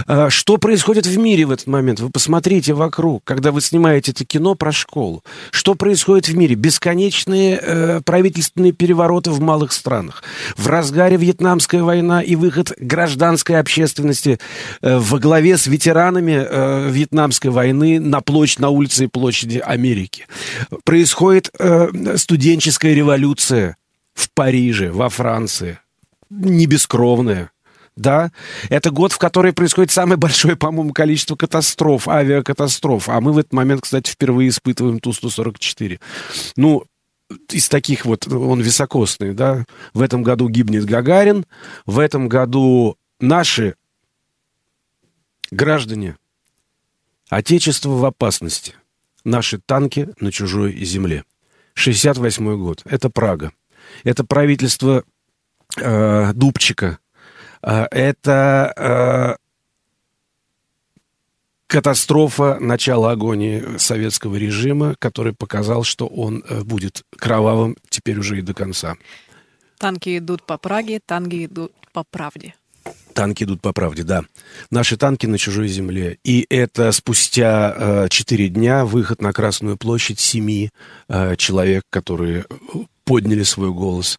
Э, 0.06 0.28
что 0.30 0.56
происходит 0.56 1.06
в 1.06 1.18
мире 1.18 1.46
в 1.46 1.50
этот 1.50 1.66
момент? 1.66 2.00
Вы 2.00 2.10
посмотрите 2.10 2.74
вокруг, 2.74 3.24
когда 3.24 3.50
вы 3.50 3.60
снимаете 3.60 4.12
это 4.12 4.24
кино 4.24 4.54
про 4.54 4.70
школу. 4.70 5.24
Что 5.50 5.74
происходит 5.74 6.28
в 6.28 6.36
мире? 6.36 6.54
Бесконечные 6.54 7.58
э, 7.60 8.00
правительственные 8.04 8.72
перевороты 8.72 9.30
в 9.32 9.40
малых 9.40 9.72
странах. 9.72 10.22
В 10.56 10.68
разгаре 10.68 11.16
Вьетнамская 11.16 11.82
война 11.82 12.22
и 12.22 12.36
выход 12.36 12.72
гражданской 12.78 13.58
общественности 13.58 14.38
э, 14.80 14.96
во 14.98 15.18
главе 15.18 15.58
с 15.58 15.66
ветеранами 15.66 16.46
э, 16.48 16.88
Вьетнамской 16.88 17.50
войны 17.50 17.98
на 17.98 18.20
площадь, 18.20 18.60
на 18.60 18.68
улице 18.68 19.04
и 19.04 19.08
площади 19.08 19.58
Америки. 19.58 20.26
Происходит... 20.84 21.50
Э, 21.58 21.88
студенческая 22.16 22.94
революция 22.94 23.76
в 24.14 24.30
Париже, 24.30 24.90
во 24.90 25.08
Франции. 25.08 25.78
Не 26.30 26.66
бескровная. 26.66 27.50
Да, 27.94 28.32
это 28.70 28.90
год, 28.90 29.12
в 29.12 29.18
который 29.18 29.52
происходит 29.52 29.90
самое 29.90 30.16
большое, 30.16 30.56
по-моему, 30.56 30.94
количество 30.94 31.36
катастроф, 31.36 32.08
авиакатастроф. 32.08 33.10
А 33.10 33.20
мы 33.20 33.32
в 33.32 33.38
этот 33.38 33.52
момент, 33.52 33.82
кстати, 33.82 34.10
впервые 34.10 34.48
испытываем 34.48 34.98
Ту-144. 34.98 36.00
Ну, 36.56 36.84
из 37.50 37.68
таких 37.68 38.06
вот, 38.06 38.26
он 38.26 38.60
високосный, 38.62 39.34
да. 39.34 39.64
В 39.92 40.00
этом 40.00 40.22
году 40.22 40.48
гибнет 40.48 40.86
Гагарин, 40.86 41.44
в 41.84 41.98
этом 41.98 42.28
году 42.28 42.96
наши 43.20 43.74
граждане, 45.50 46.16
Отечество 47.28 47.88
в 47.88 48.04
опасности, 48.04 48.74
наши 49.24 49.58
танки 49.58 50.10
на 50.20 50.30
чужой 50.30 50.84
земле. 50.84 51.24
68 51.74 52.56
год. 52.58 52.82
Это 52.84 53.10
Прага. 53.10 53.52
Это 54.04 54.24
правительство 54.24 55.04
э, 55.76 56.32
Дубчика. 56.34 56.98
Э, 57.62 57.86
это 57.90 58.72
э, 58.76 59.42
катастрофа 61.66 62.58
начала 62.60 63.12
агонии 63.12 63.78
советского 63.78 64.36
режима, 64.36 64.94
который 64.98 65.32
показал, 65.32 65.84
что 65.84 66.06
он 66.06 66.44
э, 66.46 66.62
будет 66.62 67.02
кровавым 67.18 67.76
теперь 67.88 68.18
уже 68.18 68.38
и 68.38 68.42
до 68.42 68.54
конца. 68.54 68.96
Танки 69.78 70.18
идут 70.18 70.46
по 70.46 70.58
Праге, 70.58 71.00
танки 71.04 71.46
идут 71.46 71.72
по 71.92 72.04
правде. 72.04 72.54
Танки 73.14 73.44
идут 73.44 73.60
по 73.60 73.72
правде, 73.72 74.02
да. 74.02 74.22
Наши 74.70 74.96
танки 74.96 75.26
на 75.26 75.38
чужой 75.38 75.68
земле. 75.68 76.18
И 76.24 76.46
это 76.48 76.92
спустя 76.92 78.08
четыре 78.08 78.46
э, 78.46 78.48
дня 78.48 78.84
выход 78.84 79.20
на 79.22 79.32
Красную 79.32 79.76
площадь 79.76 80.20
семи 80.20 80.70
э, 81.08 81.36
человек, 81.36 81.84
которые 81.90 82.44
подняли 83.04 83.42
свой 83.42 83.70
голос, 83.70 84.18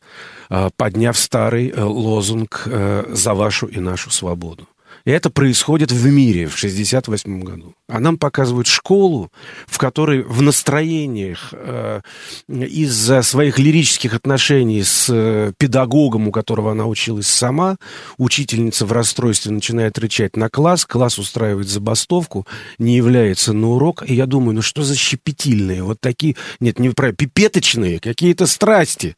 э, 0.49 0.69
подняв 0.75 1.17
старый 1.17 1.69
э, 1.69 1.81
лозунг 1.81 2.63
э, 2.65 3.05
«За 3.09 3.33
вашу 3.33 3.67
и 3.67 3.79
нашу 3.79 4.11
свободу». 4.11 4.67
И 5.05 5.11
это 5.11 5.29
происходит 5.29 5.91
в 5.91 6.05
мире 6.07 6.47
в 6.47 6.55
1968 6.55 7.41
году. 7.41 7.75
А 7.89 7.99
нам 7.99 8.17
показывают 8.17 8.67
школу, 8.67 9.31
в 9.67 9.77
которой 9.77 10.23
в 10.23 10.41
настроениях 10.41 11.49
э, 11.51 11.99
из-за 12.47 13.21
своих 13.21 13.59
лирических 13.59 14.13
отношений 14.13 14.81
с 14.81 15.09
э, 15.09 15.51
педагогом, 15.57 16.29
у 16.29 16.31
которого 16.31 16.71
она 16.71 16.85
училась 16.85 17.27
сама, 17.27 17.75
учительница 18.17 18.85
в 18.85 18.93
расстройстве 18.93 19.51
начинает 19.51 19.97
рычать 19.99 20.37
на 20.37 20.47
класс, 20.47 20.85
класс 20.85 21.19
устраивает 21.19 21.67
забастовку, 21.67 22.47
не 22.77 22.95
является 22.95 23.51
на 23.51 23.71
урок. 23.71 24.09
И 24.09 24.15
я 24.15 24.25
думаю, 24.25 24.55
ну 24.55 24.61
что 24.61 24.83
за 24.83 24.95
щепетильные, 24.95 25.83
вот 25.83 25.99
такие, 25.99 26.37
нет, 26.61 26.79
не 26.79 26.89
правильно, 26.91 27.17
пипеточные 27.17 27.99
какие-то 27.99 28.47
страсти 28.47 29.17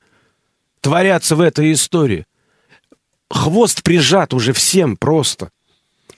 творятся 0.82 1.36
в 1.36 1.42
этой 1.42 1.74
истории. 1.74 2.26
Хвост 3.30 3.84
прижат 3.84 4.34
уже 4.34 4.52
всем 4.52 4.98
просто 4.98 5.50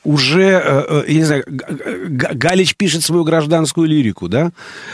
уже, 0.07 0.61
э, 0.63 0.85
э, 0.87 1.03
я 1.09 1.13
не 1.15 1.23
знаю, 1.25 1.43
Галич 1.47 2.75
пишет 2.77 3.03
свою 3.03 3.25
гражданскую 3.25 3.89
лирику, 3.89 4.29
да, 4.29 4.51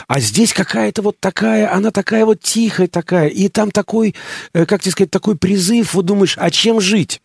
а 0.07 0.19
здесь 0.19 0.53
какая-то 0.53 1.03
вот 1.03 1.19
такая, 1.19 1.71
она 1.71 1.91
такая 1.91 2.25
вот 2.25 2.41
тихая 2.41 2.87
такая, 2.87 3.27
и 3.27 3.47
там 3.47 3.69
такой, 3.69 4.15
э, 4.53 4.65
как 4.65 4.81
тебе 4.81 4.91
сказать, 4.91 5.11
такой 5.11 5.37
призыв, 5.37 5.93
вот 5.93 6.07
думаешь, 6.07 6.35
а 6.39 6.49
чем 6.49 6.81
жить 6.81 7.21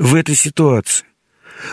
в 0.00 0.16
этой 0.16 0.34
ситуации? 0.34 1.06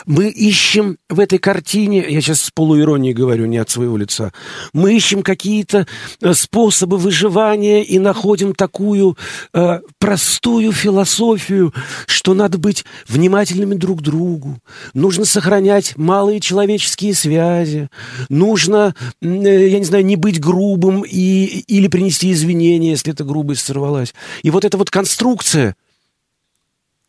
Мы 0.06 0.30
ищем 0.30 0.98
в 1.10 1.20
этой 1.20 1.40
картине, 1.40 2.06
я 2.08 2.22
сейчас 2.22 2.42
с 2.42 2.52
полуиронией 2.52 3.14
говорю, 3.14 3.46
не 3.46 3.58
от 3.58 3.70
своего 3.70 3.98
лица, 3.98 4.34
мы 4.74 4.96
ищем 4.96 5.24
какие-то 5.24 5.88
э, 6.22 6.34
способы 6.34 6.98
выживания 6.98 7.84
и 7.84 8.00
находим 8.00 8.54
такую 8.54 9.18
э, 9.54 9.80
простую 10.00 10.72
философию, 10.72 11.74
что 12.06 12.34
надо 12.34 12.58
быть 12.58 12.86
внимательными 13.08 13.76
друг 13.76 14.00
к 14.00 14.04
другу, 14.04 14.60
нужно 14.94 15.26
сохранять 15.26 15.98
малые 15.98 16.40
человеческие 16.40 17.14
связи, 17.14 17.90
нужно, 18.30 18.96
э, 19.22 19.68
я 19.70 19.80
не 19.80 19.86
знаю, 19.86 20.06
не 20.06 20.16
быть 20.16 20.40
грубым 20.40 21.04
и, 21.04 21.64
или 21.68 21.88
принести 21.88 22.32
извинения, 22.32 22.92
если 22.92 23.14
эта 23.14 23.24
грубость 23.24 23.66
сорвалась. 23.66 24.14
И 24.44 24.52
вот 24.52 24.66
эта 24.66 24.78
вот 24.78 24.90
конструкция– 24.90 25.76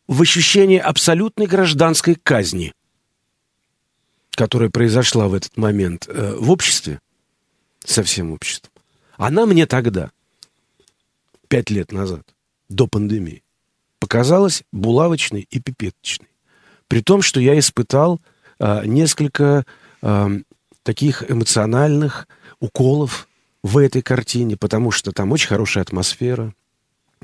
в 0.09 0.23
ощущение 0.23 0.81
абсолютной 0.81 1.45
гражданской 1.45 2.15
казни, 2.15 2.73
которая 4.31 4.71
произошла 4.71 5.27
в 5.27 5.35
этот 5.35 5.55
момент 5.55 6.07
э, 6.09 6.35
в 6.35 6.49
обществе, 6.49 6.99
со 7.85 8.01
всем 8.01 8.31
обществом, 8.31 8.71
она 9.17 9.45
мне 9.45 9.67
тогда, 9.67 10.09
пять 11.47 11.69
лет 11.69 11.91
назад, 11.91 12.23
до 12.69 12.87
пандемии, 12.87 13.43
показалась 13.99 14.63
булавочной 14.71 15.47
и 15.47 15.59
пипеточной. 15.59 16.29
При 16.87 17.01
том, 17.01 17.21
что 17.21 17.39
я 17.39 17.57
испытал 17.59 18.19
э, 18.59 18.85
несколько 18.85 19.63
э, 20.01 20.39
таких 20.81 21.29
эмоциональных 21.29 22.27
уколов 22.59 23.27
в 23.61 23.77
этой 23.77 24.01
картине, 24.01 24.57
потому 24.57 24.89
что 24.89 25.11
там 25.11 25.31
очень 25.31 25.49
хорошая 25.49 25.83
атмосфера, 25.83 26.55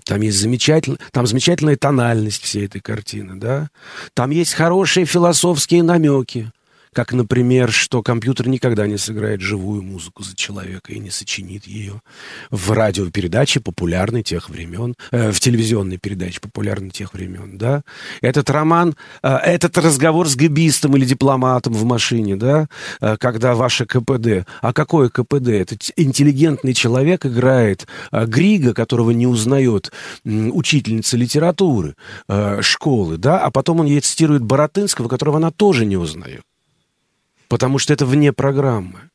там 0.03 0.21
есть 0.21 0.39
замечательно, 0.39 0.97
там 1.11 1.25
замечательная 1.25 1.77
тональность 1.77 2.43
всей 2.43 2.65
этой 2.65 2.81
картины, 2.81 3.35
да. 3.35 3.69
Там 4.13 4.29
есть 4.29 4.53
хорошие 4.53 5.05
философские 5.05 5.83
намеки 5.83 6.51
как, 6.95 7.11
например, 7.11 7.71
что 7.71 8.01
компьютер 8.01 8.47
никогда 8.47 8.87
не 8.87 8.97
сыграет 8.97 9.41
живую 9.41 9.83
музыку 9.83 10.23
за 10.23 10.33
человека 10.33 10.93
и 10.93 10.99
не 10.99 11.09
сочинит 11.09 11.67
ее 11.67 12.01
в 12.51 12.71
радиопередаче 12.71 13.59
популярной 13.59 14.23
тех 14.23 14.49
времен, 14.49 14.95
э, 15.11 15.31
в 15.33 15.39
телевизионной 15.41 15.97
передаче 15.97 16.39
популярной 16.39 16.91
тех 16.91 17.13
времен, 17.13 17.57
да. 17.57 17.83
Этот 18.21 18.49
роман, 18.49 18.95
э, 19.21 19.27
этот 19.27 19.77
разговор 19.77 20.29
с 20.29 20.37
гибистом 20.37 20.95
или 20.95 21.03
дипломатом 21.03 21.73
в 21.73 21.83
машине, 21.83 22.37
да, 22.37 22.67
э, 23.01 23.17
когда 23.17 23.55
ваше 23.55 23.85
КПД. 23.85 24.47
А 24.61 24.71
какое 24.71 25.09
КПД? 25.09 25.49
Это 25.49 25.75
интеллигентный 25.97 26.73
человек 26.73 27.25
играет 27.25 27.87
э, 28.13 28.25
Грига, 28.25 28.73
которого 28.73 29.11
не 29.11 29.27
узнает 29.27 29.91
э, 30.23 30.29
учительница 30.29 31.17
литературы 31.17 31.95
э, 32.29 32.61
школы, 32.61 33.17
да, 33.17 33.39
а 33.39 33.51
потом 33.51 33.81
он 33.81 33.85
ей 33.85 33.99
цитирует 33.99 34.43
Боротынского, 34.43 35.09
которого 35.09 35.37
она 35.37 35.51
тоже 35.51 35.85
не 35.85 35.97
узнает 35.97 36.43
потому 37.47 37.79
что 37.79 37.93
это 37.93 38.05
вне 38.05 38.33
программы. 38.33 39.09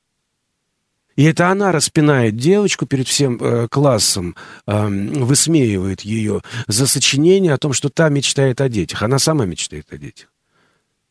И 1.16 1.24
это 1.24 1.48
она 1.48 1.72
распинает 1.72 2.36
девочку 2.36 2.86
перед 2.86 3.06
всем 3.06 3.36
э, 3.40 3.68
классом, 3.68 4.36
э, 4.66 4.86
высмеивает 4.86 6.00
ее 6.02 6.42
за 6.66 6.86
сочинение 6.86 7.52
о 7.52 7.58
том, 7.58 7.72
что 7.72 7.90
та 7.90 8.08
мечтает 8.08 8.60
о 8.60 8.68
детях. 8.68 9.02
Она 9.02 9.18
сама 9.18 9.44
мечтает 9.44 9.92
о 9.92 9.98
детях. 9.98 10.28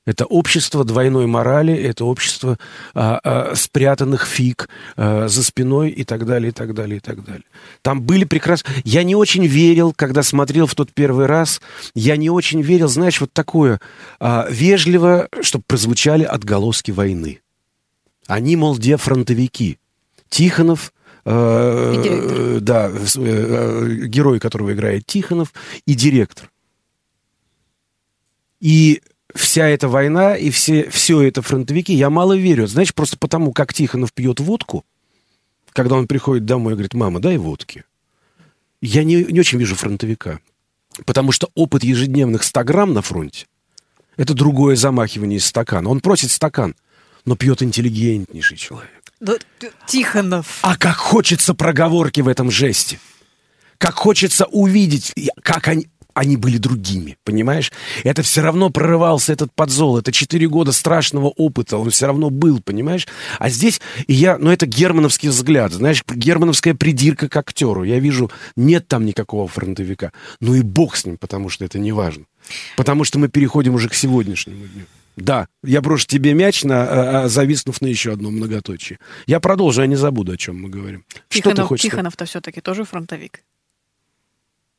Это 0.10 0.26
общество 0.26 0.84
двойной 0.84 1.28
морали, 1.28 1.72
это 1.72 2.04
общество 2.04 2.58
а, 2.96 3.20
а, 3.24 3.56
спрятанных 3.56 4.26
фиг 4.26 4.68
а, 4.98 5.28
за 5.28 5.44
спиной 5.44 5.92
и 5.92 6.04
так 6.04 6.26
далее, 6.26 6.50
и 6.50 6.52
так 6.52 6.74
далее, 6.74 6.98
и 6.98 7.00
так 7.00 7.24
далее. 7.24 7.44
Там 7.84 8.02
были 8.02 8.24
прекрасные... 8.24 8.82
Я 8.84 9.04
не 9.04 9.16
очень 9.16 9.46
верил, 9.46 9.94
когда 9.96 10.24
смотрел 10.24 10.66
в 10.66 10.74
тот 10.74 10.92
первый 10.94 11.28
раз, 11.28 11.62
я 11.94 12.18
не 12.18 12.32
очень 12.32 12.64
верил, 12.64 12.88
знаешь, 12.88 13.22
вот 13.22 13.32
такое 13.34 13.80
а, 14.20 14.48
вежливо, 14.50 15.30
чтобы 15.42 15.64
прозвучали 15.68 16.24
отголоски 16.24 16.90
войны. 16.90 17.42
Они, 18.26 18.56
мол, 18.56 18.78
где 18.78 18.98
фронтовики? 18.98 19.78
Тихонов, 20.28 20.92
э, 21.24 22.58
да, 22.62 22.90
э, 22.90 24.06
герой, 24.06 24.40
которого 24.40 24.74
играет 24.74 25.06
Тихонов, 25.06 25.54
и 25.86 25.94
директор. 25.94 26.50
И 28.60 29.04
вся 29.34 29.68
эта 29.68 29.88
война 29.88 30.36
и 30.36 30.50
все, 30.50 30.90
все 30.90 31.22
это 31.22 31.42
фронтовики, 31.42 31.94
я 31.94 32.10
мало 32.10 32.36
верю. 32.36 32.68
Знаешь, 32.68 32.94
просто 32.94 33.18
потому, 33.18 33.54
как 33.54 33.74
Тихонов 33.74 34.14
пьет 34.14 34.40
водку, 34.40 34.86
когда 35.72 35.96
он 35.96 36.08
приходит 36.08 36.46
домой 36.46 36.74
и 36.74 36.76
говорит, 36.76 36.94
мама, 36.94 37.20
дай 37.20 37.38
водки. 37.38 37.84
Я 38.82 39.04
не, 39.04 39.24
не 39.24 39.40
очень 39.40 39.60
вижу 39.60 39.76
фронтовика. 39.76 40.40
Потому 41.06 41.32
что 41.32 41.50
опыт 41.54 41.84
ежедневных 41.84 42.44
100 42.44 42.64
грамм 42.64 42.94
на 42.94 43.02
фронте– 43.02 43.46
это 44.18 44.34
другое 44.34 44.76
замахивание 44.76 45.38
из 45.38 45.46
стакана. 45.46 45.90
Он 45.90 46.02
просит 46.02 46.32
стакан, 46.32 46.76
но 47.24 47.36
пьет 47.36 47.64
интеллигентнейший 47.64 48.58
человек. 48.58 48.92
Да, 49.22 49.36
Тихонов. 49.86 50.60
А 50.62 50.76
как 50.76 50.98
хочется 50.98 51.54
проговорки 51.54 52.22
в 52.22 52.28
этом 52.28 52.52
жесте. 52.52 53.00
Как 53.78 53.96
хочется 53.96 54.46
увидеть, 54.46 55.14
как 55.42 55.70
они, 55.70 55.88
они 56.20 56.36
были 56.36 56.58
другими, 56.58 57.18
понимаешь? 57.24 57.72
Это 58.04 58.24
все 58.24 58.42
равно 58.42 58.70
прорывался 58.70 59.32
этот 59.32 59.54
подзол, 59.54 59.98
это 59.98 60.12
четыре 60.12 60.50
года 60.50 60.74
страшного 60.74 61.28
опыта, 61.28 61.78
он 61.78 61.92
все 61.92 62.08
равно 62.08 62.30
был, 62.30 62.60
понимаешь? 62.60 63.08
А 63.40 63.50
здесь 63.50 63.80
я, 64.08 64.38
ну 64.38 64.52
это 64.52 64.66
германовский 64.66 65.30
взгляд, 65.30 65.72
знаешь, 65.72 66.04
германовская 66.06 66.74
придирка 66.74 67.30
к 67.30 67.38
актеру. 67.38 67.86
Я 67.86 68.00
вижу, 68.00 68.30
нет 68.58 68.88
там 68.90 69.06
никакого 69.06 69.48
фронтовика. 69.48 70.12
Ну 70.42 70.56
и 70.56 70.62
бог 70.62 70.98
с 70.98 71.06
ним, 71.06 71.18
потому 71.18 71.48
что 71.48 71.64
это 71.64 71.80
не 71.80 71.94
важно. 71.94 72.26
Потому 72.76 73.06
что 73.06 73.18
мы 73.18 73.30
переходим 73.30 73.76
уже 73.76 73.88
к 73.88 73.94
сегодняшнему 73.94 74.66
дню. 74.68 74.84
Да, 75.16 75.48
я 75.64 75.82
брошу 75.82 76.06
тебе 76.06 76.34
мяч, 76.34 76.64
на, 76.66 76.84
а, 76.84 77.24
а, 77.24 77.30
зависнув 77.30 77.80
на 77.80 77.88
еще 77.88 78.12
одном 78.12 78.36
многоточие. 78.36 79.00
Я 79.26 79.40
продолжу, 79.40 79.82
я 79.82 79.88
не 79.88 79.96
забуду, 79.96 80.34
о 80.34 80.38
чем 80.38 80.62
мы 80.62 80.70
говорим. 80.70 81.06
Тихонов, 81.30 81.56
что 81.56 81.64
ты 81.64 81.68
хочешь? 81.68 81.84
Тихонов-то 81.84 82.26
все-таки 82.26 82.60
тоже 82.62 82.84
фронтовик. 82.84 83.42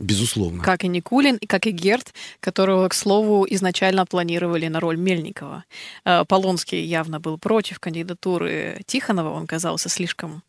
Безусловно. 0.00 0.62
Как 0.62 0.82
и 0.82 0.88
Никулин, 0.88 1.36
и 1.36 1.46
как 1.46 1.66
и 1.66 1.70
Герт, 1.70 2.14
которого, 2.40 2.88
к 2.88 2.94
слову, 2.94 3.46
изначально 3.50 4.06
планировали 4.06 4.66
на 4.68 4.80
роль 4.80 4.96
Мельникова. 4.96 5.64
Э, 6.04 6.24
Полонский 6.26 6.82
явно 6.82 7.20
был 7.20 7.38
против 7.38 7.78
кандидатуры 7.78 8.80
Тихонова, 8.86 9.30
он 9.30 9.46
казался 9.46 9.88
слишком 9.90 10.42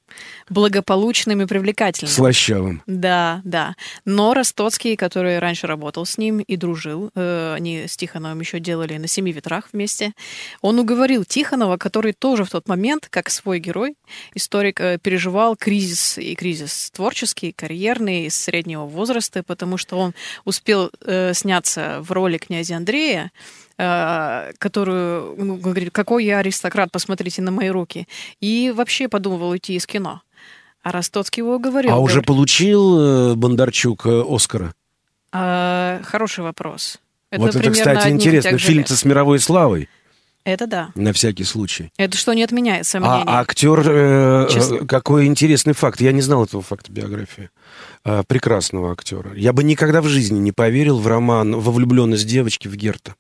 благополучным 0.49 1.41
и 1.41 1.45
привлекательным. 1.45 2.11
Слащавым. 2.11 2.83
Да, 2.85 3.41
да. 3.43 3.75
Но 4.05 4.33
Ростоцкий, 4.33 4.95
который 4.95 5.39
раньше 5.39 5.67
работал 5.67 6.05
с 6.05 6.17
ним 6.17 6.39
и 6.39 6.55
дружил, 6.57 7.11
э, 7.15 7.53
они 7.55 7.87
с 7.87 7.97
Тихоновым 7.97 8.39
еще 8.39 8.59
делали 8.59 8.97
на 8.97 9.07
семи 9.07 9.31
ветрах 9.31 9.69
вместе, 9.71 10.13
он 10.61 10.79
уговорил 10.79 11.23
Тихонова, 11.23 11.77
который 11.77 12.13
тоже 12.13 12.43
в 12.43 12.49
тот 12.49 12.67
момент, 12.67 13.07
как 13.09 13.29
свой 13.29 13.59
герой, 13.59 13.95
историк, 14.33 14.79
э, 14.81 14.97
переживал 15.01 15.55
кризис, 15.55 16.17
и 16.17 16.35
кризис 16.35 16.91
творческий, 16.91 17.51
карьерный, 17.51 18.29
среднего 18.29 18.85
возраста, 18.85 19.40
потому 19.43 19.77
что 19.77 19.97
он 19.97 20.13
успел 20.45 20.91
э, 21.01 21.33
сняться 21.33 21.99
в 22.01 22.11
роли 22.11 22.37
князя 22.37 22.77
Андрея, 22.77 23.31
Э, 23.83 24.51
которую 24.59 25.33
ну, 25.37 25.55
говорит, 25.55 25.91
какой 25.91 26.23
я 26.25 26.37
аристократ, 26.37 26.91
посмотрите 26.91 27.41
на 27.41 27.49
мои 27.49 27.69
руки. 27.69 28.07
И 28.39 28.71
вообще 28.75 29.07
подумывал 29.07 29.49
уйти 29.49 29.73
из 29.73 29.87
кино. 29.87 30.21
А 30.83 30.91
Ростоцкий 30.91 31.41
его 31.41 31.57
говорил. 31.57 31.89
А 31.89 31.95
говорит, 31.95 32.11
уже 32.11 32.21
получил 32.21 33.31
э, 33.31 33.35
Бондарчук 33.35 34.05
э, 34.05 34.23
Оскара? 34.29 34.75
А, 35.31 35.99
хороший 36.03 36.43
вопрос. 36.43 36.99
Это 37.31 37.41
вот 37.41 37.55
это, 37.55 37.71
кстати, 37.71 38.09
интересно. 38.09 38.55
Фильм-то 38.59 38.95
с 38.95 39.03
мировой 39.03 39.39
славой. 39.39 39.89
Это 40.43 40.67
да. 40.67 40.91
На 40.95 41.13
всякий 41.13 41.43
случай. 41.43 41.91
Это 41.97 42.17
что 42.17 42.33
не 42.33 42.43
отменяет 42.43 42.87
сомнений. 42.87 43.23
А 43.27 43.41
актер, 43.41 43.83
э, 43.85 44.85
какой 44.87 45.25
интересный 45.25 45.73
факт. 45.73 46.01
Я 46.01 46.11
не 46.11 46.21
знал 46.21 46.43
этого 46.43 46.63
факта 46.63 46.91
биографии. 46.91 47.49
Э, 48.03 48.23
прекрасного 48.27 48.91
актера. 48.91 49.33
Я 49.35 49.53
бы 49.53 49.63
никогда 49.63 50.01
в 50.01 50.07
жизни 50.07 50.39
не 50.39 50.51
поверил 50.51 50.99
в 50.99 51.05
роман 51.05 51.59
«Во 51.59 51.71
влюбленность 51.71 52.25
девочки» 52.25 52.67
в 52.67 52.75
Герта. 52.75 53.15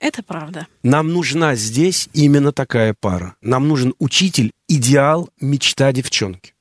Это 0.00 0.22
правда. 0.22 0.66
Нам 0.82 1.12
нужна 1.12 1.54
здесь 1.54 2.08
именно 2.12 2.52
такая 2.52 2.94
пара. 2.98 3.36
Нам 3.40 3.68
нужен 3.68 3.94
учитель, 3.98 4.52
идеал, 4.68 5.30
мечта 5.40 5.92
девчонки. 5.92 6.53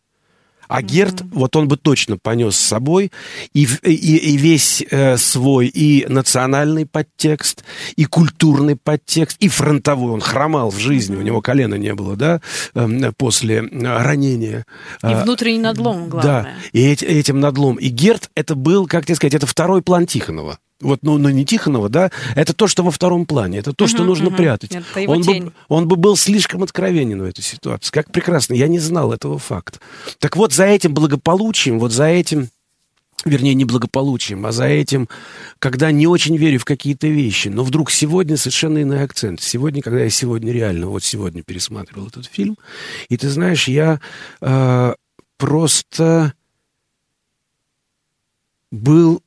А 0.73 0.81
Герт, 0.81 1.21
mm-hmm. 1.21 1.29
вот 1.33 1.55
он 1.55 1.67
бы 1.67 1.77
точно 1.77 2.17
понес 2.17 2.55
с 2.55 2.59
собой 2.59 3.11
и, 3.53 3.67
и, 3.83 3.93
и 3.93 4.37
весь 4.37 4.83
э, 4.89 5.17
свой 5.17 5.67
и 5.67 6.03
национальный 6.09 6.87
подтекст, 6.87 7.63
и 7.95 8.05
культурный 8.05 8.75
подтекст, 8.75 9.37
и 9.39 9.49
фронтовой. 9.49 10.13
Он 10.13 10.19
хромал 10.19 10.71
в 10.71 10.79
жизни, 10.79 11.15
mm-hmm. 11.15 11.19
у 11.19 11.21
него 11.21 11.41
колена 11.41 11.75
не 11.75 11.93
было, 11.93 12.15
да, 12.15 12.41
э, 12.73 13.11
после 13.15 13.61
ранения. 13.61 14.65
И 15.03 15.05
а, 15.05 15.21
внутренний 15.21 15.59
надлом, 15.59 16.09
главное. 16.09 16.43
Да, 16.43 16.49
и 16.71 16.81
эти, 16.87 17.05
этим 17.05 17.39
надлом. 17.39 17.75
И 17.75 17.89
Герт, 17.89 18.31
это 18.33 18.55
был, 18.55 18.87
как 18.87 19.05
тебе 19.05 19.13
сказать, 19.13 19.35
это 19.35 19.45
второй 19.45 19.83
план 19.83 20.07
Тихонова 20.07 20.57
вот, 20.83 20.99
ну, 21.01 21.17
ну 21.17 21.29
не 21.29 21.45
Тихонова, 21.45 21.89
да, 21.89 22.11
это 22.35 22.53
то, 22.53 22.67
что 22.67 22.83
во 22.83 22.91
втором 22.91 23.25
плане, 23.25 23.59
это 23.59 23.73
то, 23.73 23.87
что 23.87 24.03
нужно 24.03 24.31
прятать. 24.31 24.77
он, 25.07 25.21
бы, 25.21 25.53
он 25.67 25.87
бы 25.87 25.95
был 25.95 26.15
слишком 26.15 26.63
откровенен 26.63 27.21
в 27.21 27.25
этой 27.25 27.41
ситуации. 27.41 27.91
Как 27.91 28.11
прекрасно, 28.11 28.53
я 28.53 28.67
не 28.67 28.79
знал 28.79 29.13
этого 29.13 29.39
факта. 29.39 29.79
Так 30.19 30.35
вот, 30.35 30.53
за 30.53 30.65
этим 30.65 30.93
благополучием, 30.93 31.79
вот 31.79 31.91
за 31.91 32.05
этим 32.05 32.49
вернее, 33.25 33.53
не 33.53 33.65
благополучием, 33.65 34.45
а 34.45 34.51
за 34.51 34.65
этим, 34.65 35.07
когда 35.59 35.91
не 35.91 36.07
очень 36.07 36.35
верю 36.35 36.59
в 36.59 36.65
какие-то 36.65 37.07
вещи, 37.07 37.47
но 37.47 37.63
вдруг 37.63 37.89
сегодня 37.89 38.37
совершенно 38.37 38.81
иной 38.81 39.01
акцент. 39.01 39.41
Сегодня, 39.41 39.81
когда 39.81 40.01
я 40.01 40.09
сегодня 40.09 40.51
реально, 40.51 40.87
вот 40.87 41.03
сегодня 41.03 41.41
пересматривал 41.41 42.07
этот 42.07 42.25
фильм, 42.25 42.57
и 43.09 43.17
ты 43.17 43.29
знаешь, 43.29 43.67
я 43.67 44.01
э, 44.41 44.93
просто 45.37 46.33
был 48.71 49.21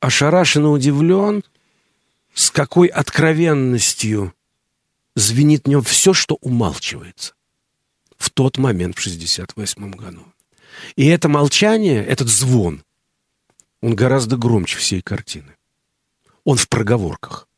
ошарашенно 0.00 0.70
удивлен, 0.70 1.42
с 2.34 2.50
какой 2.50 2.88
откровенностью 2.88 4.34
звенит 5.14 5.64
в 5.64 5.68
нем 5.68 5.82
все, 5.82 6.12
что 6.12 6.36
умалчивается 6.40 7.34
в 8.16 8.30
тот 8.30 8.58
момент, 8.58 8.96
в 8.96 9.00
68 9.00 9.90
году. 9.92 10.24
И 10.96 11.06
это 11.06 11.28
молчание, 11.28 12.04
этот 12.04 12.28
звон, 12.28 12.84
он 13.80 13.94
гораздо 13.94 14.36
громче 14.36 14.78
всей 14.78 15.02
картины. 15.02 15.56
Он 16.44 16.56
в 16.56 16.68
проговорках. 16.68 17.48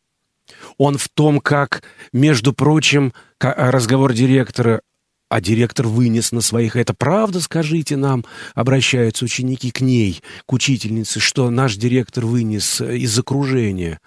Он 0.78 0.98
в 0.98 1.08
том, 1.08 1.40
как, 1.40 1.82
между 2.12 2.52
прочим, 2.52 3.12
разговор 3.38 4.12
директора 4.12 4.82
а 5.30 5.40
директор 5.40 5.86
вынес 5.86 6.32
на 6.32 6.40
своих. 6.40 6.76
Это 6.76 6.92
правда, 6.92 7.40
скажите 7.40 7.96
нам, 7.96 8.24
обращаются 8.54 9.24
ученики 9.24 9.70
к 9.70 9.80
ней, 9.80 10.20
к 10.44 10.52
учительнице, 10.52 11.20
что 11.20 11.48
наш 11.50 11.76
директор 11.76 12.26
вынес 12.26 12.80
из 12.80 13.16
окружения. 13.18 14.00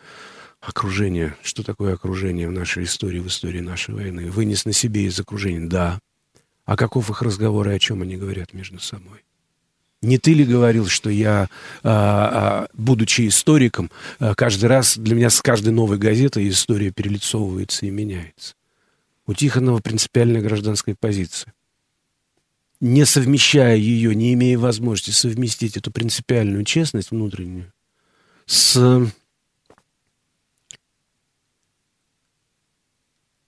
Окружение. 0.59 1.35
Что 1.41 1.63
такое 1.63 1.93
окружение 1.93 2.47
в 2.47 2.51
нашей 2.51 2.83
истории, 2.83 3.19
в 3.19 3.27
истории 3.27 3.61
нашей 3.61 3.95
войны? 3.95 4.29
Вынес 4.29 4.65
на 4.65 4.73
себе 4.73 5.05
из 5.05 5.17
окружения. 5.17 5.65
Да. 5.65 5.99
А 6.65 6.75
каков 6.75 7.09
их 7.09 7.21
разговор 7.21 7.69
и 7.69 7.73
о 7.73 7.79
чем 7.79 8.01
они 8.01 8.17
говорят 8.17 8.53
между 8.53 8.79
собой? 8.79 9.23
Не 10.01 10.17
ты 10.17 10.33
ли 10.33 10.43
говорил, 10.43 10.87
что 10.87 11.09
я, 11.09 11.47
а, 11.83 12.65
а, 12.65 12.67
будучи 12.73 13.29
историком, 13.29 13.89
а, 14.19 14.35
каждый 14.35 14.65
раз 14.65 14.97
для 14.97 15.15
меня 15.15 15.29
с 15.29 15.41
каждой 15.41 15.71
новой 15.71 15.97
газетой 15.97 16.49
история 16.49 16.91
перелицовывается 16.91 17.85
и 17.85 17.91
меняется? 17.91 18.55
У 19.25 19.33
Тихонова 19.33 19.79
принципиальная 19.79 20.41
гражданская 20.41 20.95
позиция. 20.99 21.53
Не 22.79 23.05
совмещая 23.05 23.77
ее, 23.77 24.13
не 24.13 24.33
имея 24.33 24.57
возможности 24.57 25.11
совместить 25.11 25.77
эту 25.77 25.91
принципиальную 25.91 26.65
честность 26.65 27.11
внутреннюю 27.11 27.71
с 28.45 29.07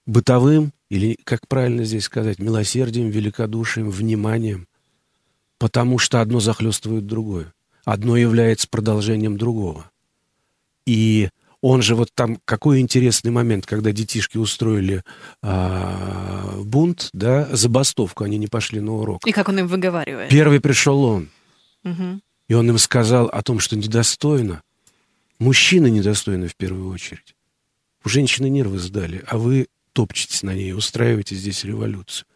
бытовым, 0.06 0.72
или, 0.88 1.18
как 1.24 1.46
правильно 1.48 1.84
здесь 1.84 2.04
сказать, 2.04 2.38
милосердием, 2.38 3.10
великодушием, 3.10 3.90
вниманием, 3.90 4.68
потому 5.58 5.98
что 5.98 6.20
одно 6.20 6.40
захлестывает 6.40 7.06
другое. 7.06 7.52
Одно 7.84 8.16
является 8.16 8.68
продолжением 8.68 9.36
другого. 9.36 9.90
И 10.86 11.28
он 11.68 11.82
же 11.82 11.96
вот 11.96 12.10
там, 12.14 12.38
какой 12.44 12.78
интересный 12.78 13.32
момент, 13.32 13.66
когда 13.66 13.90
детишки 13.90 14.38
устроили 14.38 15.02
а, 15.42 16.60
бунт, 16.62 17.10
да, 17.12 17.48
забастовку, 17.56 18.22
они 18.22 18.38
не 18.38 18.46
пошли 18.46 18.78
на 18.78 18.94
урок. 18.94 19.26
И 19.26 19.32
как 19.32 19.48
он 19.48 19.58
им 19.58 19.66
выговаривает? 19.66 20.30
Первый 20.30 20.60
пришел 20.60 21.02
он. 21.02 21.28
Угу. 21.82 22.20
И 22.46 22.54
он 22.54 22.70
им 22.70 22.78
сказал 22.78 23.26
о 23.26 23.42
том, 23.42 23.58
что 23.58 23.76
недостойно. 23.76 24.62
Мужчины 25.40 25.90
недостойны 25.90 26.46
в 26.46 26.54
первую 26.54 26.88
очередь. 26.88 27.34
У 28.04 28.08
женщины 28.08 28.48
нервы 28.48 28.78
сдали, 28.78 29.24
а 29.26 29.36
вы 29.36 29.66
топчетесь 29.92 30.44
на 30.44 30.54
ней, 30.54 30.72
устраиваете 30.72 31.34
здесь 31.34 31.64
революцию. 31.64 32.28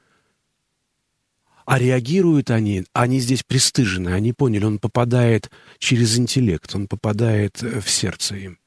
А 1.66 1.78
реагируют 1.78 2.50
они, 2.50 2.84
они 2.92 3.20
здесь 3.20 3.44
пристыжены, 3.44 4.08
они 4.08 4.32
поняли, 4.32 4.64
он 4.64 4.80
попадает 4.80 5.52
через 5.78 6.18
интеллект, 6.18 6.74
он 6.74 6.88
попадает 6.88 7.62
в 7.62 7.88
сердце 7.88 8.34
им. 8.34 8.59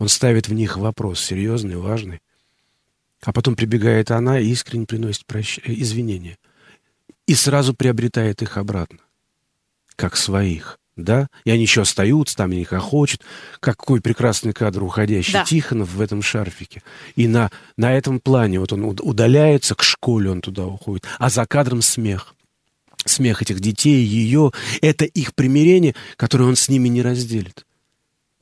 Он 0.00 0.08
ставит 0.08 0.48
в 0.48 0.54
них 0.54 0.78
вопрос 0.78 1.20
серьезный, 1.20 1.76
важный. 1.76 2.20
А 3.22 3.34
потом 3.34 3.54
прибегает 3.54 4.10
она 4.10 4.40
и 4.40 4.46
искренне 4.46 4.86
приносит 4.86 5.26
прощ... 5.26 5.58
Э, 5.58 5.72
извинения. 5.72 6.38
И 7.26 7.34
сразу 7.34 7.74
приобретает 7.74 8.40
их 8.40 8.56
обратно. 8.56 8.98
Как 9.96 10.16
своих. 10.16 10.78
Да? 10.96 11.28
И 11.44 11.50
они 11.50 11.62
еще 11.62 11.82
остаются, 11.82 12.34
там 12.34 12.50
и 12.52 12.64
хохочут. 12.64 13.20
Какой 13.60 14.00
прекрасный 14.00 14.54
кадр 14.54 14.82
уходящий 14.82 15.34
да. 15.34 15.44
Тихонов 15.44 15.92
в 15.92 16.00
этом 16.00 16.22
шарфике. 16.22 16.82
И 17.14 17.28
на, 17.28 17.50
на 17.76 17.92
этом 17.92 18.20
плане 18.20 18.58
вот 18.58 18.72
он 18.72 18.82
удаляется, 18.84 19.74
к 19.74 19.82
школе 19.82 20.30
он 20.30 20.40
туда 20.40 20.64
уходит. 20.64 21.04
А 21.18 21.28
за 21.28 21.44
кадром 21.44 21.82
смех. 21.82 22.34
Смех 23.04 23.42
этих 23.42 23.60
детей, 23.60 24.02
ее. 24.02 24.50
Это 24.80 25.04
их 25.04 25.34
примирение, 25.34 25.94
которое 26.16 26.44
он 26.44 26.56
с 26.56 26.70
ними 26.70 26.88
не 26.88 27.02
разделит. 27.02 27.66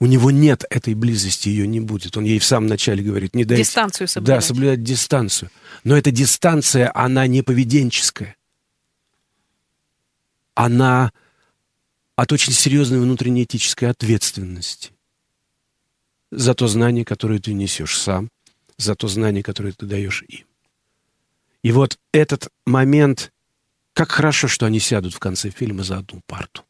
У 0.01 0.07
него 0.07 0.31
нет 0.31 0.65
этой 0.71 0.95
близости, 0.95 1.49
ее 1.49 1.67
не 1.67 1.81
будет. 1.81 2.17
Он 2.17 2.25
ей 2.25 2.39
в 2.39 2.45
самом 2.45 2.69
начале 2.69 3.03
говорит, 3.03 3.35
не 3.35 3.45
дайте... 3.45 3.65
Дистанцию 3.65 4.07
соблюдать. 4.07 4.41
Да, 4.41 4.47
соблюдать 4.47 4.83
дистанцию. 4.83 5.51
Но 5.83 5.97
эта 5.97 6.11
дистанция, 6.13 6.91
она 6.95 7.27
не 7.27 7.43
поведенческая. 7.43 8.37
Она 10.55 11.13
от 12.15 12.33
очень 12.33 12.53
серьезной 12.53 13.01
внутренней 13.01 13.45
этической 13.45 13.91
ответственности 13.91 14.93
за 16.31 16.55
то 16.55 16.69
знание, 16.69 17.05
которое 17.05 17.41
ты 17.41 17.53
несешь 17.53 17.99
сам, 17.99 18.31
за 18.77 18.95
то 18.95 19.09
знание, 19.09 19.43
которое 19.43 19.73
ты 19.73 19.87
даешь 19.87 20.23
им. 20.29 20.47
И 21.63 21.73
вот 21.73 21.99
этот 22.13 22.49
момент, 22.67 23.33
как 23.95 24.13
хорошо, 24.13 24.47
что 24.47 24.67
они 24.67 24.79
сядут 24.79 25.15
в 25.15 25.19
конце 25.19 25.51
фильма 25.51 25.83
за 25.83 25.99
одну 25.99 26.21
парту 26.27 26.65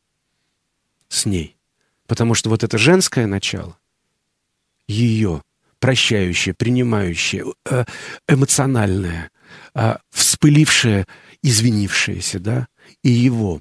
с 1.09 1.27
ней. 1.27 1.58
Потому 2.09 2.35
что 2.35 2.51
вот 2.51 2.65
это 2.65 2.79
женское 2.79 3.27
начало, 3.27 3.77
ее 4.89 5.43
прощающее, 5.79 6.55
принимающее, 6.55 7.45
э, 7.71 7.85
эмоциональное, 8.27 9.31
э, 9.75 9.97
вспылившее, 10.11 11.07
извинившееся, 11.43 12.41
да, 12.41 12.67
и 13.03 13.11
его, 13.11 13.61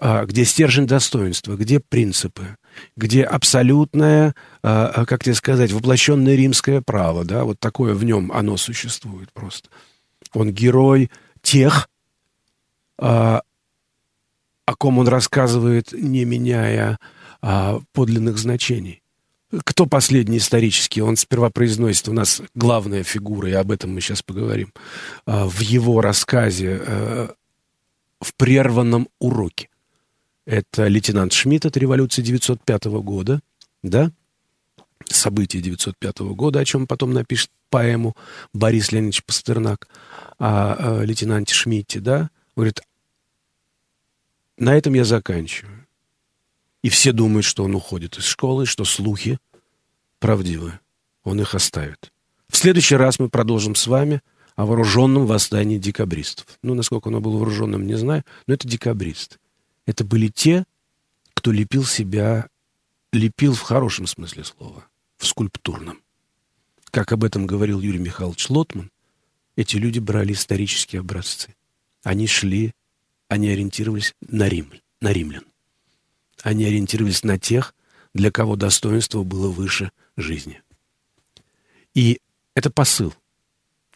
э, 0.00 0.26
где 0.26 0.44
стержень 0.44 0.86
достоинства, 0.86 1.56
где 1.56 1.80
принципы, 1.80 2.58
где 2.96 3.24
абсолютное, 3.24 4.34
как 4.62 5.24
тебе 5.24 5.34
сказать, 5.34 5.72
воплощенное 5.72 6.36
римское 6.36 6.80
право, 6.80 7.22
да, 7.22 7.44
вот 7.44 7.60
такое 7.60 7.92
в 7.94 8.02
нем 8.02 8.32
оно 8.32 8.56
существует 8.56 9.30
просто. 9.32 9.68
Он 10.32 10.50
герой 10.50 11.10
тех, 11.42 11.90
о 12.96 13.42
ком 14.78 14.98
он 14.98 15.08
рассказывает, 15.08 15.92
не 15.92 16.24
меняя 16.24 16.98
а, 17.42 17.80
подлинных 17.92 18.38
значений. 18.38 19.02
Кто 19.64 19.84
последний 19.84 20.38
исторический? 20.38 21.02
Он 21.02 21.16
сперва 21.16 21.50
произносит, 21.50 22.08
у 22.08 22.12
нас 22.12 22.40
главная 22.54 23.02
фигура, 23.02 23.50
и 23.50 23.52
об 23.52 23.70
этом 23.70 23.92
мы 23.92 24.00
сейчас 24.00 24.22
поговорим, 24.22 24.72
а, 25.26 25.46
в 25.46 25.60
его 25.60 26.00
рассказе 26.00 26.80
а, 26.80 27.34
в 28.20 28.34
прерванном 28.34 29.08
уроке. 29.18 29.68
Это 30.46 30.86
лейтенант 30.86 31.32
Шмидт 31.32 31.66
от 31.66 31.76
революции 31.76 32.22
905 32.22 32.84
года, 32.84 33.40
да? 33.82 34.10
События 35.08 35.60
905 35.60 36.20
года, 36.34 36.60
о 36.60 36.64
чем 36.64 36.86
потом 36.86 37.12
напишет 37.12 37.50
поэму 37.68 38.16
Борис 38.54 38.92
Леонидович 38.92 39.24
Пастернак 39.24 39.88
о, 40.38 41.00
о 41.00 41.04
лейтенанте 41.04 41.54
Шмидте, 41.54 42.00
да? 42.00 42.30
Он 42.54 42.62
говорит, 42.62 42.80
на 44.56 44.76
этом 44.76 44.94
я 44.94 45.04
заканчиваю. 45.04 45.81
И 46.82 46.88
все 46.88 47.12
думают, 47.12 47.44
что 47.44 47.64
он 47.64 47.74
уходит 47.74 48.18
из 48.18 48.24
школы, 48.24 48.66
что 48.66 48.84
слухи 48.84 49.38
правдивы. 50.18 50.78
Он 51.24 51.40
их 51.40 51.54
оставит. 51.54 52.12
В 52.48 52.56
следующий 52.56 52.96
раз 52.96 53.18
мы 53.18 53.28
продолжим 53.28 53.74
с 53.74 53.86
вами 53.86 54.20
о 54.56 54.66
вооруженном 54.66 55.26
восстании 55.26 55.78
декабристов. 55.78 56.46
Ну, 56.62 56.74
насколько 56.74 57.08
оно 57.08 57.20
было 57.20 57.36
вооруженным, 57.36 57.86
не 57.86 57.94
знаю, 57.94 58.24
но 58.46 58.54
это 58.54 58.68
декабристы. 58.68 59.38
Это 59.86 60.04
были 60.04 60.28
те, 60.28 60.64
кто 61.34 61.52
лепил 61.52 61.84
себя, 61.84 62.48
лепил 63.12 63.54
в 63.54 63.62
хорошем 63.62 64.06
смысле 64.06 64.44
слова, 64.44 64.84
в 65.16 65.26
скульптурном. 65.26 66.00
Как 66.90 67.12
об 67.12 67.24
этом 67.24 67.46
говорил 67.46 67.80
Юрий 67.80 67.98
Михайлович 67.98 68.50
Лотман, 68.50 68.90
эти 69.56 69.76
люди 69.76 69.98
брали 69.98 70.32
исторические 70.32 71.00
образцы. 71.00 71.54
Они 72.02 72.26
шли, 72.26 72.72
они 73.28 73.48
ориентировались 73.48 74.14
на, 74.20 74.48
Рим, 74.48 74.72
на 75.00 75.12
римлян. 75.12 75.44
Они 76.42 76.64
ориентировались 76.64 77.22
на 77.22 77.38
тех, 77.38 77.74
для 78.14 78.30
кого 78.30 78.56
достоинство 78.56 79.22
было 79.22 79.48
выше 79.48 79.90
жизни. 80.16 80.62
И 81.94 82.20
это 82.54 82.70
посыл. 82.70 83.14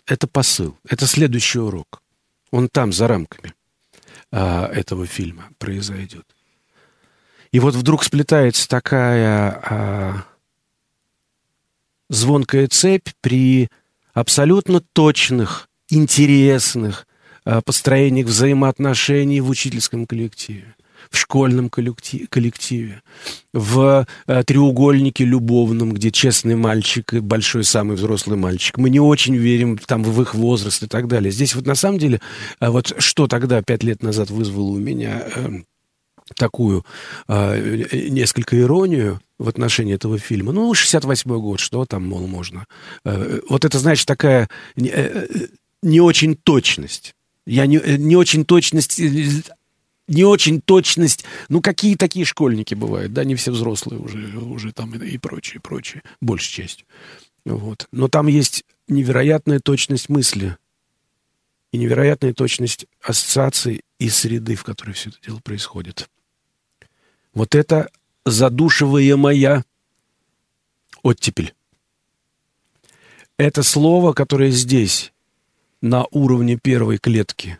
Это 0.07 0.27
посыл. 0.27 0.79
Это 0.89 1.07
следующий 1.07 1.59
урок. 1.59 2.03
Он 2.51 2.69
там, 2.69 2.93
за 2.93 3.09
рамками 3.09 3.55
а, 4.31 4.67
этого 4.69 5.07
фильма 5.07 5.51
произойдет. 5.59 6.25
И 7.51 7.61
вот 7.61 7.75
вдруг 7.75 8.05
сплетается 8.05 8.69
такая 8.69 9.61
а, 9.69 10.25
звонкая 12.09 12.69
цепь 12.69 13.09
при 13.21 13.69
абсолютно 14.15 14.81
точных, 14.81 15.69
интересных 15.89 17.07
а, 17.45 17.61
построениях 17.61 18.27
взаимоотношений 18.27 19.41
в 19.41 19.49
учительском 19.49 20.07
коллективе 20.07 20.77
в 21.11 21.17
школьном 21.17 21.71
коллективе, 21.71 23.03
в 23.53 24.07
э, 24.27 24.45
треугольнике 24.45 25.25
любовном, 25.25 25.93
где 25.93 26.11
честный 26.11 26.57
мальчик 26.57 27.15
и 27.15 27.21
большой 27.21 27.65
самый 27.65 27.97
взрослый 27.97 28.39
мальчик. 28.39 28.79
Мы 28.79 28.91
не 28.91 29.01
очень 29.01 29.37
верим 29.37 29.79
там 29.79 30.03
в 30.03 30.23
их 30.23 30.35
возраст 30.35 30.83
и 30.83 30.87
так 30.87 31.09
далее. 31.09 31.31
Здесь 31.31 31.55
вот 31.55 31.67
на 31.67 31.75
самом 31.75 31.99
деле, 31.99 32.21
э, 32.61 32.69
вот 32.69 32.95
что 32.99 33.27
тогда, 33.27 33.63
пять 33.63 33.83
лет 33.83 34.03
назад, 34.03 34.31
вызвало 34.31 34.71
у 34.71 34.79
меня 34.79 35.27
э, 35.35 35.49
такую 36.35 36.85
э, 37.29 38.09
несколько 38.09 38.59
иронию 38.61 39.21
в 39.39 39.49
отношении 39.49 39.95
этого 39.95 40.19
фильма. 40.19 40.53
Ну, 40.53 40.73
68-й 40.73 41.41
год, 41.41 41.61
что 41.61 41.85
там, 41.85 42.07
мол, 42.07 42.27
можно. 42.27 42.67
Э, 43.05 43.41
вот 43.49 43.65
это, 43.65 43.79
значит, 43.79 44.07
такая 44.07 44.49
не, 44.77 44.93
не 45.83 46.01
очень 46.01 46.37
точность. 46.37 47.15
Я 47.47 47.67
не, 47.67 47.81
не 47.99 48.17
очень 48.17 48.45
точность 48.45 49.01
не 50.09 50.25
очень 50.25 50.61
точность. 50.61 51.25
Ну, 51.49 51.61
какие 51.61 51.97
такие 51.97 52.25
школьники 52.25 52.75
бывают, 52.75 53.13
да, 53.13 53.25
не 53.25 53.35
все 53.35 53.51
взрослые 53.53 54.01
уже, 54.01 54.39
уже 54.39 54.73
там 54.73 54.95
и, 54.95 55.19
прочее, 55.19 55.61
прочее, 55.61 56.03
большей 56.21 56.53
частью. 56.53 56.87
Вот. 57.45 57.87
Но 57.93 58.09
там 58.09 58.27
есть 58.27 58.65
невероятная 58.89 59.61
точность 59.61 60.09
мысли 60.09 60.57
и 61.73 61.79
невероятная 61.79 62.35
точность 62.35 62.87
ассоциаций 63.03 63.83
и 63.99 64.09
среды, 64.09 64.55
в 64.55 64.65
которой 64.65 64.93
все 64.93 65.11
это 65.11 65.19
дело 65.25 65.41
происходит. 65.41 66.09
Вот 67.35 67.55
это 67.55 67.91
задушиваемая 68.25 69.65
оттепель. 71.03 71.55
Это 73.39 73.63
слово, 73.63 74.13
которое 74.13 74.51
здесь, 74.51 75.13
на 75.83 76.07
уровне 76.11 76.57
первой 76.57 76.99
клетки 76.99 77.59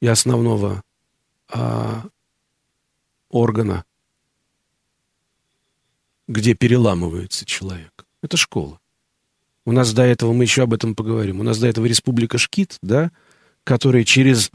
и 0.00 0.06
основного 0.06 0.82
а, 1.52 2.04
органа, 3.28 3.84
где 6.28 6.54
переламывается 6.54 7.44
человек. 7.44 8.06
Это 8.22 8.36
школа. 8.36 8.80
У 9.64 9.72
нас 9.72 9.92
до 9.92 10.02
этого, 10.02 10.32
мы 10.32 10.44
еще 10.44 10.62
об 10.62 10.74
этом 10.74 10.94
поговорим, 10.94 11.40
у 11.40 11.42
нас 11.42 11.58
до 11.58 11.66
этого 11.66 11.86
республика 11.86 12.38
Шкит, 12.38 12.78
да, 12.82 13.10
которая 13.64 14.04
через 14.04 14.50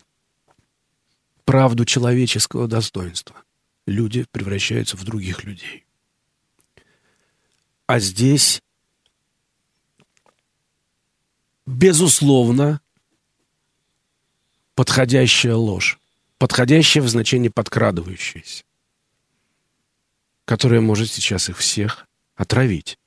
правду 1.43 1.86
человеческого 1.86 2.67
достоинства 2.67 3.36
люди 3.86 4.25
превращаются 4.31 4.97
в 4.97 5.03
других 5.03 5.43
людей. 5.43 5.86
А 7.88 7.99
здесь, 7.99 8.63
безусловно, 11.67 12.81
подходящая 14.73 15.55
ложь 15.55 15.99
подходящее 16.45 17.01
в 17.01 17.10
значении 17.10 17.49
подкрадывающееся, 17.49 18.65
которое 20.45 20.79
может 20.79 21.10
сейчас 21.10 21.49
их 21.49 21.58
всех 21.58 22.05
отравить. 22.36 22.99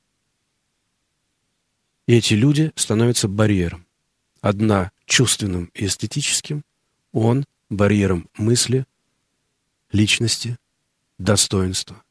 И 2.09 2.17
эти 2.17 2.35
люди 2.35 2.73
становятся 2.75 3.29
барьером. 3.29 3.87
Одна 4.41 4.91
чувственным 5.05 5.71
и 5.73 5.87
эстетическим, 5.87 6.65
он 7.13 7.45
барьером 7.71 8.29
мысли, 8.37 8.87
личности, 9.93 10.59
достоинства. 11.19 12.03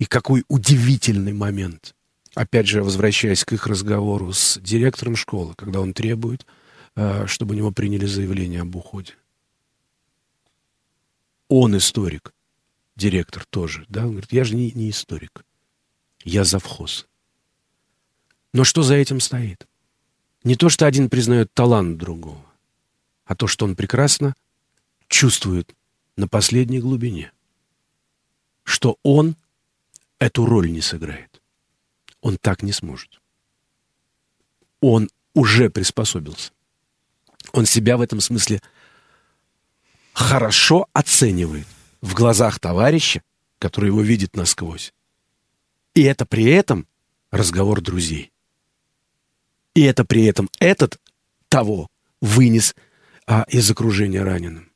И 0.00 0.04
какой 0.04 0.42
удивительный 0.48 1.32
момент. 1.32 1.94
Опять 2.34 2.66
же, 2.66 2.82
возвращаясь 2.82 3.44
к 3.44 3.52
их 3.52 3.68
разговору 3.68 4.32
с 4.32 4.58
директором 4.60 5.14
школы, 5.14 5.54
когда 5.54 5.80
он 5.80 5.94
требует, 5.94 6.44
э, 6.96 7.28
чтобы 7.28 7.54
у 7.54 7.56
него 7.56 7.70
приняли 7.70 8.06
заявление 8.06 8.62
об 8.62 8.74
уходе. 8.74 9.12
Он 11.54 11.76
историк. 11.76 12.32
Директор 12.96 13.44
тоже. 13.44 13.84
Да? 13.90 14.04
Он 14.04 14.12
говорит, 14.12 14.32
я 14.32 14.42
же 14.42 14.54
не, 14.54 14.72
не 14.72 14.88
историк. 14.88 15.44
Я 16.24 16.44
завхоз. 16.44 17.06
Но 18.54 18.64
что 18.64 18.82
за 18.82 18.94
этим 18.94 19.20
стоит? 19.20 19.68
Не 20.44 20.56
то, 20.56 20.70
что 20.70 20.86
один 20.86 21.10
признает 21.10 21.52
талант 21.52 21.98
другого, 21.98 22.42
а 23.26 23.36
то, 23.36 23.48
что 23.48 23.66
он 23.66 23.76
прекрасно 23.76 24.34
чувствует 25.08 25.76
на 26.16 26.26
последней 26.26 26.80
глубине, 26.80 27.32
что 28.62 28.96
он 29.02 29.36
эту 30.18 30.46
роль 30.46 30.72
не 30.72 30.80
сыграет. 30.80 31.42
Он 32.22 32.38
так 32.38 32.62
не 32.62 32.72
сможет. 32.72 33.20
Он 34.80 35.10
уже 35.34 35.68
приспособился. 35.68 36.50
Он 37.52 37.66
себя 37.66 37.98
в 37.98 38.00
этом 38.00 38.22
смысле 38.22 38.62
хорошо 40.12 40.86
оценивает 40.92 41.66
в 42.00 42.14
глазах 42.14 42.58
товарища, 42.58 43.22
который 43.58 43.86
его 43.86 44.02
видит 44.02 44.36
насквозь, 44.36 44.92
И 45.94 46.02
это 46.02 46.26
при 46.26 46.44
этом 46.44 46.86
разговор 47.30 47.80
друзей. 47.80 48.32
И 49.74 49.82
это 49.82 50.04
при 50.04 50.24
этом 50.24 50.50
этот 50.58 50.98
того 51.48 51.88
вынес 52.20 52.74
а, 53.26 53.44
из 53.48 53.70
окружения 53.70 54.22
раненым. 54.22 54.70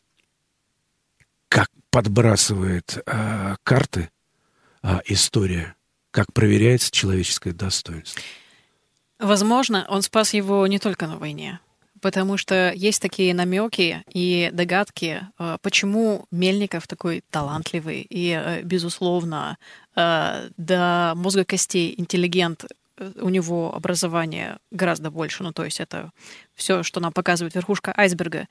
Как 1.48 1.68
подбрасывает 1.90 2.98
а, 3.06 3.56
карты 3.62 4.10
а, 4.82 5.00
история, 5.06 5.74
как 6.10 6.32
проверяется 6.32 6.90
человеческое 6.90 7.52
достоинство. 7.52 8.22
Возможно, 9.18 9.86
он 9.88 10.02
спас 10.02 10.34
его 10.34 10.66
не 10.66 10.78
только 10.78 11.06
на 11.06 11.18
войне, 11.18 11.60
потому 12.00 12.36
что 12.36 12.72
есть 12.74 13.00
такие 13.00 13.34
намеки 13.34 14.02
и 14.12 14.50
догадки, 14.52 15.22
а, 15.38 15.58
почему 15.58 16.26
Мельников 16.30 16.86
такой 16.86 17.22
талантливый 17.30 18.06
и, 18.08 18.32
а, 18.32 18.62
безусловно, 18.62 19.58
а, 19.94 20.44
до 20.56 21.14
мозга 21.16 21.44
костей 21.44 21.94
интеллигент 21.96 22.66
у 23.20 23.28
него 23.28 23.74
образование 23.74 24.58
гораздо 24.70 25.10
больше, 25.10 25.42
ну 25.42 25.52
то 25.52 25.64
есть 25.64 25.80
это 25.80 26.12
все, 26.54 26.82
что 26.82 27.00
нам 27.00 27.12
показывает 27.12 27.54
верхушка 27.54 27.92
айсберга. 27.96 28.48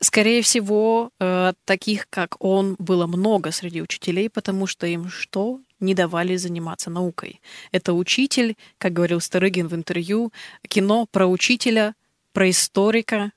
Скорее 0.00 0.42
всего, 0.42 1.10
э, 1.20 1.54
таких, 1.64 2.06
как 2.10 2.36
он, 2.38 2.76
было 2.78 3.06
много 3.06 3.50
среди 3.50 3.80
учителей, 3.80 4.28
потому 4.28 4.66
что 4.66 4.86
им 4.86 5.08
что? 5.08 5.60
Не 5.80 5.94
давали 5.94 6.36
заниматься 6.36 6.90
наукой. 6.90 7.40
Это 7.72 7.94
учитель, 7.94 8.56
как 8.78 8.92
говорил 8.92 9.20
Старыгин 9.20 9.68
в 9.68 9.74
интервью, 9.74 10.32
кино 10.68 11.06
про 11.10 11.26
учителя, 11.26 11.94
про 12.36 12.50
историка, 12.50 13.32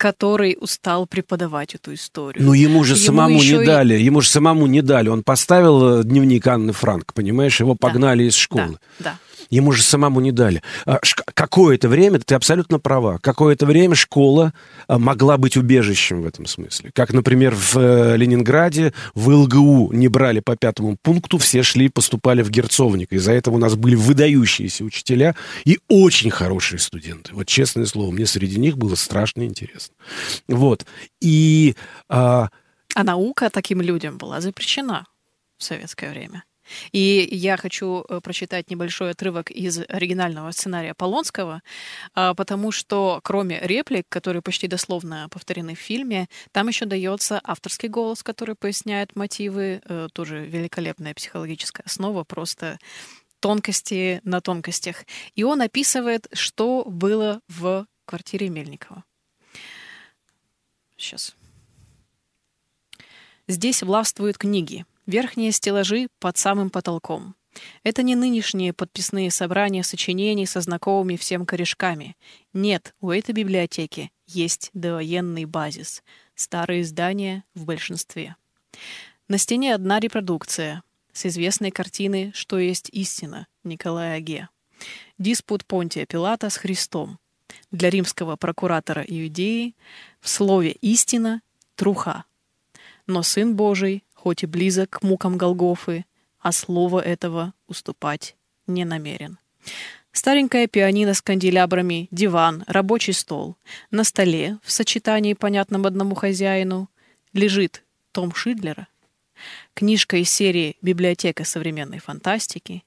который 0.00 0.56
устал 0.58 1.06
преподавать 1.06 1.74
эту 1.74 1.92
историю. 1.92 2.42
Ну, 2.42 2.54
ему 2.54 2.84
же 2.84 2.94
ему 2.94 3.04
самому 3.04 3.34
не 3.34 3.62
и... 3.62 3.66
дали, 3.66 3.94
ему 3.98 4.22
же 4.22 4.30
самому 4.30 4.66
не 4.66 4.80
дали. 4.80 5.10
Он 5.10 5.22
поставил 5.22 6.00
э, 6.00 6.04
дневник 6.04 6.46
Анны 6.46 6.72
Франк, 6.72 7.12
понимаешь, 7.12 7.60
его 7.60 7.74
погнали 7.74 8.22
да, 8.22 8.28
из 8.28 8.34
школы. 8.34 8.78
Да, 8.98 9.04
да. 9.10 9.18
Ему 9.50 9.72
же 9.72 9.82
самому 9.82 10.20
не 10.20 10.32
дали. 10.32 10.62
А, 10.86 11.00
какое-то 11.34 11.88
время, 11.88 12.18
ты 12.20 12.34
абсолютно 12.34 12.78
права, 12.78 13.18
какое-то 13.18 13.66
время 13.66 13.94
школа 13.94 14.54
а, 14.86 14.98
могла 14.98 15.36
быть 15.36 15.56
убежищем 15.56 16.22
в 16.22 16.26
этом 16.26 16.46
смысле. 16.46 16.92
Как, 16.94 17.12
например, 17.12 17.54
в 17.54 17.76
э, 17.76 18.16
Ленинграде 18.16 18.94
в 19.14 19.28
ЛГУ 19.28 19.92
не 19.92 20.08
брали 20.08 20.40
по 20.40 20.56
пятому 20.56 20.96
пункту, 21.02 21.36
все 21.36 21.62
шли, 21.62 21.88
поступали 21.88 22.42
в 22.42 22.50
Герцовник. 22.50 23.12
Из-за 23.12 23.32
этого 23.32 23.56
у 23.56 23.58
нас 23.58 23.74
были 23.74 23.96
выдающиеся 23.96 24.84
учителя 24.84 25.34
и 25.64 25.78
очень 25.88 26.30
хорошие 26.30 26.78
студенты. 26.78 27.34
Вот 27.34 27.48
честное 27.48 27.86
слово, 27.86 28.12
мне 28.12 28.26
среди 28.26 28.58
них 28.58 28.78
было 28.78 28.94
страшно 28.94 29.42
интересно. 29.42 29.89
Вот. 30.48 30.86
И... 31.20 31.74
А, 32.08 32.48
а 32.94 33.04
наука 33.04 33.50
таким 33.50 33.80
людям 33.80 34.18
была 34.18 34.40
запрещена 34.40 35.06
в 35.58 35.64
советское 35.64 36.10
время. 36.10 36.44
И 36.92 37.28
я 37.30 37.56
хочу 37.56 38.04
э, 38.08 38.20
прочитать 38.20 38.70
небольшой 38.70 39.10
отрывок 39.10 39.50
из 39.50 39.80
оригинального 39.88 40.50
сценария 40.52 40.94
Полонского, 40.94 41.62
а, 42.14 42.34
потому 42.34 42.72
что 42.72 43.20
кроме 43.22 43.60
реплик, 43.60 44.06
которые 44.08 44.42
почти 44.42 44.66
дословно 44.68 45.28
повторены 45.30 45.74
в 45.74 45.78
фильме, 45.78 46.28
там 46.52 46.68
еще 46.68 46.86
дается 46.86 47.40
авторский 47.42 47.88
голос, 47.88 48.22
который 48.22 48.54
поясняет 48.54 49.16
мотивы, 49.16 49.80
э, 49.84 50.08
тоже 50.12 50.44
великолепная 50.46 51.14
психологическая 51.14 51.84
основа, 51.86 52.24
просто 52.24 52.78
тонкости 53.40 54.20
на 54.24 54.40
тонкостях. 54.40 55.04
И 55.34 55.44
он 55.44 55.62
описывает, 55.62 56.28
что 56.32 56.84
было 56.84 57.40
в 57.48 57.86
квартире 58.04 58.48
Мельникова. 58.48 59.04
Сейчас. 61.00 61.34
Здесь 63.48 63.82
властвуют 63.82 64.38
книги, 64.38 64.84
Верхние 65.06 65.50
стеллажи 65.50 66.06
под 66.20 66.36
самым 66.36 66.70
потолком. 66.70 67.34
Это 67.82 68.04
не 68.04 68.14
нынешние 68.14 68.72
подписные 68.72 69.30
собрания 69.32 69.82
сочинений 69.82 70.46
со 70.46 70.60
знакомыми 70.60 71.16
всем 71.16 71.46
корешками. 71.46 72.16
Нет, 72.52 72.94
у 73.00 73.10
этой 73.10 73.32
библиотеки 73.32 74.12
есть 74.28 74.70
довоенный 74.72 75.46
базис. 75.46 76.04
Старые 76.36 76.82
издания 76.82 77.42
в 77.54 77.64
большинстве. 77.64 78.36
На 79.26 79.36
стене 79.36 79.74
одна 79.74 79.98
репродукция 79.98 80.84
с 81.12 81.26
известной 81.26 81.72
картины 81.72 82.30
«Что 82.34 82.56
есть 82.56 82.88
истина» 82.92 83.48
Николая 83.64 84.18
Аге. 84.18 84.48
Диспут 85.18 85.66
Понтия 85.66 86.06
Пилата 86.06 86.50
с 86.50 86.56
Христом. 86.56 87.18
Для 87.70 87.90
римского 87.90 88.36
прокуратора 88.36 89.04
Иудеи 89.06 89.74
в 90.20 90.28
слове 90.28 90.72
«истина»— 90.80 91.42
труха. 91.76 92.24
Но 93.06 93.22
Сын 93.22 93.56
Божий 93.56 94.04
хоть 94.14 94.42
и 94.42 94.46
близок 94.46 94.90
к 94.90 95.02
мукам 95.02 95.38
Голгофы, 95.38 96.04
а 96.40 96.52
слова 96.52 97.00
этого 97.00 97.54
уступать 97.66 98.36
не 98.66 98.84
намерен. 98.84 99.38
Старенькая 100.12 100.66
пианино 100.66 101.14
с 101.14 101.22
канделябрами, 101.22 102.08
диван, 102.10 102.64
рабочий 102.66 103.12
стол. 103.12 103.56
На 103.90 104.04
столе, 104.04 104.58
в 104.62 104.72
сочетании, 104.72 105.34
понятном 105.34 105.86
одному 105.86 106.14
хозяину, 106.14 106.90
лежит 107.32 107.84
том 108.12 108.34
Шидлера, 108.34 108.88
книжка 109.74 110.16
из 110.16 110.30
серии 110.30 110.76
«Библиотека 110.82 111.44
современной 111.44 112.00
фантастики» 112.00 112.84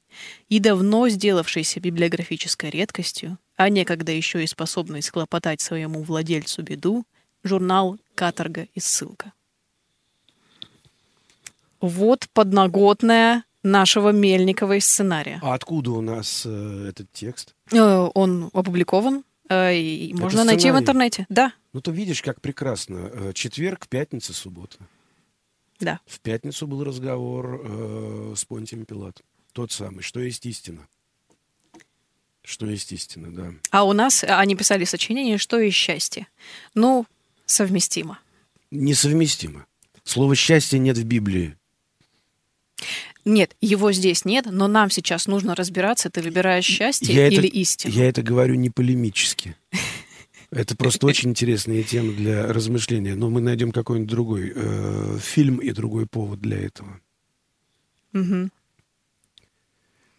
и 0.50 0.60
давно 0.60 1.10
сделавшейся 1.10 1.80
библиографической 1.80 2.70
редкостью, 2.70 3.38
а 3.56 3.70
некогда 3.70 4.12
еще 4.12 4.44
и 4.44 4.48
способный 4.48 5.02
склопотать 5.02 5.62
своему 5.62 6.04
владельцу 6.04 6.64
беду, 6.64 7.06
журнал 7.44 7.98
«Каторга 8.16 8.68
и 8.74 8.80
ссылка». 8.80 9.34
Вот 11.82 12.28
подноготная 12.34 13.44
нашего 13.62 14.10
Мельникова 14.10 14.78
из 14.78 14.86
сценария. 14.86 15.40
А 15.42 15.54
откуда 15.54 15.92
у 15.92 16.02
нас 16.02 16.44
э, 16.46 16.88
этот 16.90 17.12
текст? 17.12 17.56
Э, 17.72 18.10
он 18.14 18.50
опубликован, 18.54 19.24
э, 19.50 19.76
и 19.76 20.12
Это 20.12 20.22
можно 20.22 20.40
сценарий. 20.40 20.56
найти 20.56 20.72
в 20.72 20.80
интернете. 20.80 21.26
Да. 21.30 21.54
Ну, 21.74 21.82
ты 21.82 21.92
видишь, 21.92 22.22
как 22.22 22.40
прекрасно. 22.42 23.10
Э, 23.14 23.32
четверг, 23.34 23.88
пятница, 23.88 24.34
суббота. 24.34 24.78
Да. 25.80 26.00
В 26.06 26.20
пятницу 26.22 26.68
был 26.68 26.84
разговор 26.84 27.62
э, 27.64 28.34
с 28.38 28.46
Понтием 28.46 28.86
Пилатом. 28.86 29.26
Тот 29.54 29.72
самый. 29.72 30.02
Что 30.02 30.20
есть 30.20 30.46
истина? 30.46 30.88
Что 32.44 32.66
есть 32.66 32.92
истина, 32.92 33.32
да. 33.32 33.54
А 33.72 33.86
у 33.86 33.94
нас 33.94 34.24
они 34.24 34.56
писали 34.56 34.84
сочинение 34.84 35.38
«Что 35.38 35.60
есть 35.60 35.78
счастье». 35.78 36.28
Ну, 36.76 37.06
совместимо. 37.46 38.20
Несовместимо. 38.72 39.66
Слова 40.04 40.36
«счастье» 40.36 40.80
нет 40.80 40.98
в 40.98 41.06
Библии. 41.06 41.56
Нет, 43.24 43.56
его 43.62 43.94
здесь 43.94 44.26
нет, 44.26 44.48
но 44.50 44.68
нам 44.68 44.90
сейчас 44.90 45.28
нужно 45.28 45.56
разбираться, 45.56 46.10
ты 46.10 46.22
выбираешь 46.22 46.66
счастье 46.66 47.16
я 47.16 47.28
или 47.28 47.48
это, 47.48 47.58
истину. 47.58 47.94
Я 47.94 48.10
это 48.10 48.22
говорю 48.22 48.56
не 48.56 48.70
полемически. 48.70 49.56
Это 50.52 50.76
просто 50.76 51.08
очень 51.08 51.30
интересная 51.30 51.82
тема 51.84 52.12
для 52.12 52.52
размышления. 52.52 53.16
Но 53.16 53.30
мы 53.30 53.40
найдем 53.42 53.72
какой-нибудь 53.72 54.10
другой 54.10 54.52
э, 54.54 55.18
фильм 55.22 55.58
и 55.58 55.72
другой 55.72 56.06
повод 56.06 56.42
для 56.42 56.60
этого. 56.60 57.00
Угу. 58.14 58.50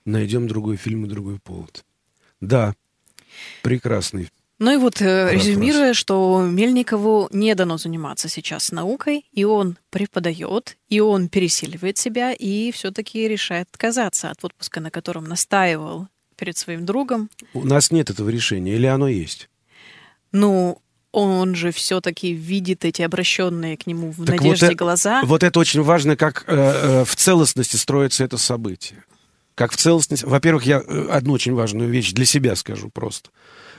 Найдем 0.04 0.48
другой 0.48 0.76
фильм 0.76 1.06
и 1.06 1.08
другой 1.08 1.38
повод. 1.38 1.84
Да, 2.40 2.74
прекрасный 3.62 4.30
ну 4.60 4.72
и 4.72 4.76
вот, 4.76 5.02
э, 5.02 5.32
резюмируя, 5.32 5.94
что 5.94 6.40
Мельникову 6.42 7.28
не 7.32 7.54
дано 7.54 7.76
заниматься 7.76 8.28
сейчас 8.28 8.70
наукой, 8.70 9.26
и 9.32 9.44
он 9.44 9.76
преподает, 9.90 10.76
и 10.88 11.00
он 11.00 11.28
пересиливает 11.28 11.98
себя, 11.98 12.32
и 12.32 12.70
все-таки 12.70 13.26
решает 13.26 13.68
отказаться 13.72 14.30
от 14.30 14.44
отпуска, 14.44 14.80
на 14.80 14.92
котором 14.92 15.24
настаивал 15.24 16.06
перед 16.36 16.56
своим 16.56 16.86
другом. 16.86 17.30
У 17.52 17.64
нас 17.64 17.90
нет 17.90 18.10
этого 18.10 18.28
решения, 18.28 18.76
или 18.76 18.86
оно 18.86 19.08
есть? 19.08 19.50
Ну, 20.30 20.78
он 21.10 21.54
же 21.56 21.72
все-таки 21.72 22.32
видит 22.32 22.84
эти 22.84 23.02
обращенные 23.02 23.76
к 23.76 23.86
нему 23.86 24.12
в 24.12 24.24
так 24.24 24.36
надежде 24.36 24.66
вот 24.66 24.72
э, 24.72 24.76
глаза. 24.76 25.22
Вот 25.24 25.42
это 25.42 25.58
очень 25.58 25.82
важно, 25.82 26.16
как 26.16 26.44
э, 26.46 26.54
э, 26.54 27.04
в 27.04 27.16
целостности 27.16 27.76
строится 27.76 28.24
это 28.24 28.38
событие. 28.38 29.04
Как 29.54 29.72
в 29.72 29.76
целостности... 29.76 30.24
Во-первых, 30.24 30.64
я 30.64 30.78
э, 30.78 31.08
одну 31.10 31.32
очень 31.32 31.54
важную 31.54 31.88
вещь 31.88 32.12
для 32.12 32.24
себя 32.24 32.56
скажу 32.56 32.90
просто. 32.90 33.30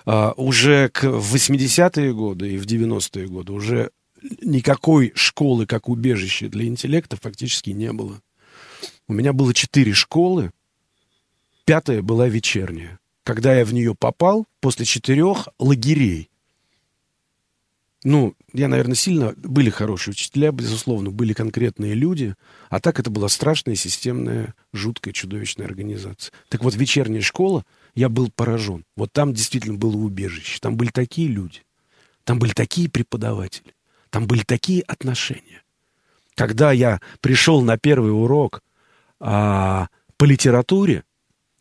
А, 0.06 0.34
уже 0.38 0.90
к 0.90 1.04
80-е 1.04 2.14
годы 2.14 2.54
и 2.54 2.58
в 2.58 2.66
90-е 2.66 3.28
годы 3.28 3.54
уже 3.54 3.92
никакой 4.42 5.12
школы 5.16 5.66
как 5.66 5.90
убежище 5.90 6.48
для 6.48 6.66
интеллекта 6.66 7.18
фактически 7.22 7.72
не 7.72 7.92
было. 7.92 8.22
У 9.08 9.14
меня 9.14 9.34
было 9.34 9.54
четыре 9.54 9.94
школы, 9.94 10.52
пятая 11.66 12.02
была 12.02 12.28
вечерняя. 12.28 13.00
Когда 13.24 13.56
я 13.56 13.66
в 13.66 13.74
нее 13.74 13.96
попал, 13.96 14.46
после 14.62 14.86
четырех 14.86 15.50
лагерей. 15.60 16.30
Ну, 18.06 18.36
я, 18.54 18.68
наверное, 18.68 18.94
сильно... 18.94 19.34
Были 19.36 19.72
хорошие 19.72 20.12
учителя, 20.12 20.52
безусловно, 20.52 21.10
были 21.10 21.34
конкретные 21.34 21.96
люди. 21.96 22.36
А 22.70 22.80
так 22.80 23.00
это 23.00 23.10
была 23.10 23.30
страшная, 23.30 23.74
системная, 23.74 24.54
жуткая, 24.74 25.12
чудовищная 25.12 25.66
организация. 25.66 26.32
Так 26.50 26.64
вот, 26.64 26.76
вечерняя 26.76 27.22
школа 27.22 27.66
я 27.96 28.08
был 28.08 28.30
поражен. 28.30 28.86
Вот 28.96 29.12
там 29.12 29.34
действительно 29.34 29.76
было 29.76 29.98
убежище. 29.98 30.60
Там 30.62 30.78
были 30.78 30.90
такие 30.90 31.28
люди. 31.28 31.64
Там 32.26 32.38
были 32.38 32.52
такие 32.52 32.92
преподаватели. 32.92 33.74
Там 34.12 34.28
были 34.28 34.44
такие 34.44 34.84
отношения. 34.84 35.64
Когда 36.36 36.72
я 36.72 37.02
пришел 37.22 37.64
на 37.64 37.80
первый 37.80 38.12
урок 38.12 38.62
а, 39.20 39.88
по 40.18 40.26
литературе, 40.26 41.06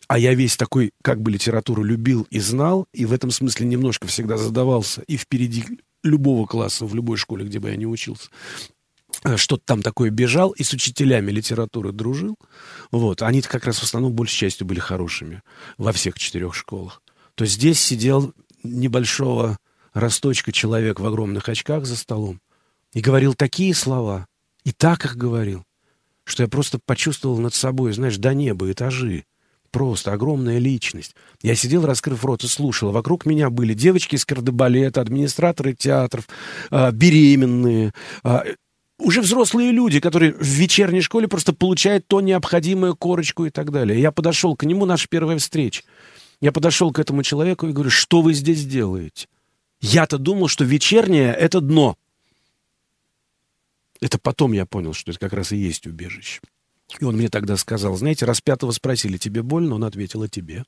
а 0.09 0.19
я 0.19 0.35
весь 0.35 0.59
такой, 0.59 0.93
как 1.01 1.23
бы 1.23 1.31
литературу 1.31 1.83
любил 1.83 2.27
и 2.29 2.39
знал, 2.39 2.87
и 2.93 3.07
в 3.07 3.15
этом 3.15 3.31
смысле 3.31 3.67
немножко 3.67 4.07
всегда 4.09 4.37
задавался 4.37 5.01
и 5.07 5.17
впереди 5.17 5.65
любого 6.05 6.47
класса 6.47 6.87
в 6.87 6.95
любой 6.95 7.17
школе, 7.17 7.45
где 7.45 7.59
бы 7.59 7.71
я 7.71 7.77
не 7.77 7.87
учился, 7.87 8.29
э, 9.25 9.37
что-то 9.37 9.65
там 9.65 9.83
такое 9.83 10.11
бежал 10.11 10.51
и 10.51 10.63
с 10.63 10.73
учителями 10.73 11.33
литературы 11.33 11.91
дружил. 11.91 12.37
Вот. 12.93 13.23
они 13.23 13.43
как 13.43 13.65
раз 13.65 13.79
в 13.79 13.83
основном 13.83 14.13
большей 14.13 14.37
частью 14.37 14.67
были 14.67 14.79
хорошими 14.79 15.43
во 15.79 15.93
всех 15.93 16.19
четырех 16.19 16.55
школах. 16.55 17.03
То 17.35 17.47
здесь 17.47 17.81
сидел 17.81 18.33
небольшого 18.63 19.59
росточка 19.93 20.53
человек 20.53 21.01
в 21.01 21.07
огромных 21.07 21.49
очках 21.49 21.87
за 21.87 21.97
столом 21.97 22.41
и 22.93 23.01
говорил 23.01 23.35
такие 23.35 23.75
слова, 23.75 24.27
и 24.65 24.73
так 24.73 25.05
их 25.05 25.17
говорил, 25.17 25.65
что 26.25 26.43
я 26.43 26.49
просто 26.49 26.79
почувствовал 26.85 27.39
над 27.39 27.55
собой, 27.55 27.93
знаешь, 27.93 28.17
до 28.17 28.35
неба 28.35 28.71
этажи. 28.71 29.25
Просто 29.75 30.13
огромная 30.13 30.59
личность. 30.59 31.17
Я 31.43 31.57
сидел, 31.57 31.85
раскрыв 31.85 32.25
рот, 32.25 32.45
и 32.45 32.47
слушал. 32.47 32.93
Вокруг 32.93 33.27
меня 33.27 33.51
были 33.51 33.75
девочки 33.75 34.15
из 34.15 34.25
кардебалета, 34.25 35.01
администраторы 35.01 35.75
театров, 35.75 36.29
э, 36.71 36.93
беременные, 36.93 37.93
э, 38.23 38.43
уже 39.01 39.21
взрослые 39.21 39.73
люди, 39.73 39.99
которые 39.99 40.33
в 40.35 40.45
вечерней 40.45 41.01
школе 41.01 41.27
просто 41.27 41.53
получают 41.53 42.07
то 42.07 42.21
необходимое 42.21 42.93
корочку 42.93 43.47
и 43.47 43.51
так 43.51 43.73
далее. 43.73 44.01
Я 44.01 44.13
подошел 44.13 44.55
к 44.55 44.63
нему, 44.63 44.87
наша 44.87 45.09
первая 45.09 45.39
встреча. 45.39 45.83
Я 46.41 46.53
подошел 46.53 46.93
к 46.93 47.01
этому 47.01 47.25
человеку 47.25 47.67
и 47.67 47.73
говорю, 47.73 47.91
что 47.91 48.23
вы 48.23 48.33
здесь 48.35 48.65
делаете? 48.65 49.27
Я-то 49.81 50.19
думал, 50.19 50.47
что 50.47 50.63
вечернее— 50.63 51.35
это 51.37 51.61
дно. 51.61 51.97
Это 54.01 54.19
потом 54.21 54.53
я 54.53 54.67
понял, 54.67 54.93
что 54.93 55.11
это 55.11 55.19
как 55.19 55.33
раз 55.33 55.51
и 55.51 55.57
есть 55.57 55.85
убежище. 55.89 56.41
И 57.01 57.05
он 57.05 57.17
мне 57.17 57.29
тогда 57.29 57.57
сказал, 57.57 57.97
знаете, 57.97 58.25
распятого 58.25 58.71
спросили, 58.71 59.17
тебе 59.17 59.43
больно? 59.43 59.75
Он 59.75 59.85
ответил, 59.85 60.23
а 60.23 60.29
тебе? 60.29 60.65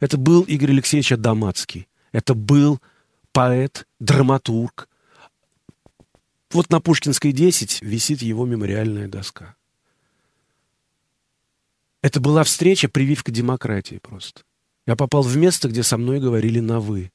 Это 0.00 0.16
был 0.16 0.42
Игорь 0.42 0.70
Алексеевич 0.70 1.12
Адамацкий. 1.12 1.88
Это 2.10 2.34
был 2.34 2.80
поэт, 3.32 3.86
драматург. 4.00 4.88
Вот 6.50 6.70
на 6.70 6.80
Пушкинской 6.80 7.32
10 7.32 7.82
висит 7.82 8.20
его 8.22 8.44
мемориальная 8.44 9.08
доска. 9.08 9.54
Это 12.02 12.20
была 12.20 12.42
встреча, 12.42 12.88
прививка 12.88 13.30
демократии 13.30 13.98
просто. 14.02 14.42
Я 14.86 14.96
попал 14.96 15.22
в 15.22 15.36
место, 15.36 15.68
где 15.68 15.82
со 15.82 15.96
мной 15.96 16.18
говорили 16.18 16.58
на 16.60 16.80
«вы». 16.80 17.12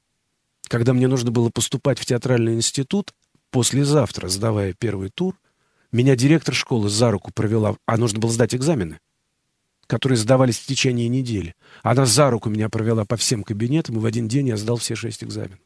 Когда 0.68 0.92
мне 0.92 1.08
нужно 1.08 1.30
было 1.30 1.50
поступать 1.50 1.98
в 1.98 2.06
театральный 2.06 2.54
институт, 2.54 3.12
послезавтра, 3.50 4.28
сдавая 4.28 4.74
первый 4.78 5.10
тур, 5.10 5.38
меня 5.92 6.16
директор 6.16 6.54
школы 6.54 6.88
за 6.88 7.10
руку 7.10 7.32
провела, 7.32 7.76
а 7.86 7.96
нужно 7.96 8.18
было 8.20 8.30
сдать 8.32 8.54
экзамены, 8.54 9.00
которые 9.86 10.16
сдавались 10.16 10.58
в 10.58 10.66
течение 10.66 11.08
недели. 11.08 11.54
Она 11.82 12.06
за 12.06 12.30
руку 12.30 12.50
меня 12.50 12.68
провела 12.68 13.04
по 13.04 13.16
всем 13.16 13.42
кабинетам, 13.42 13.96
и 13.96 14.00
в 14.00 14.04
один 14.04 14.28
день 14.28 14.48
я 14.48 14.56
сдал 14.56 14.76
все 14.76 14.94
шесть 14.94 15.24
экзаменов. 15.24 15.60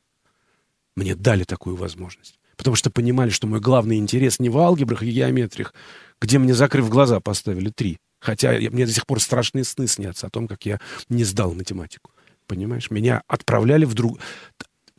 Мне 0.96 1.14
дали 1.14 1.44
такую 1.44 1.76
возможность. 1.76 2.38
Потому 2.56 2.76
что 2.76 2.90
понимали, 2.90 3.30
что 3.30 3.46
мой 3.46 3.61
главный 3.61 3.96
интерес 3.96 4.38
не 4.38 4.48
в 4.48 4.58
алгебрах 4.58 5.02
и 5.02 5.11
геометриях, 5.11 5.74
где 6.20 6.38
мне, 6.38 6.54
закрыв 6.54 6.88
глаза, 6.88 7.18
поставили 7.18 7.70
три. 7.70 7.98
Хотя 8.20 8.52
мне 8.52 8.87
до 8.87 8.92
сих 8.92 9.06
пор 9.06 9.20
страшные 9.20 9.64
сны 9.64 9.88
снятся 9.88 10.26
о 10.26 10.30
том, 10.30 10.46
как 10.46 10.64
я 10.66 10.78
не 11.08 11.24
сдал 11.24 11.54
математику. 11.54 12.12
Понимаешь? 12.46 12.90
Меня 12.90 13.22
отправляли 13.26 13.85
в 13.85 13.94
друг... 13.94 14.20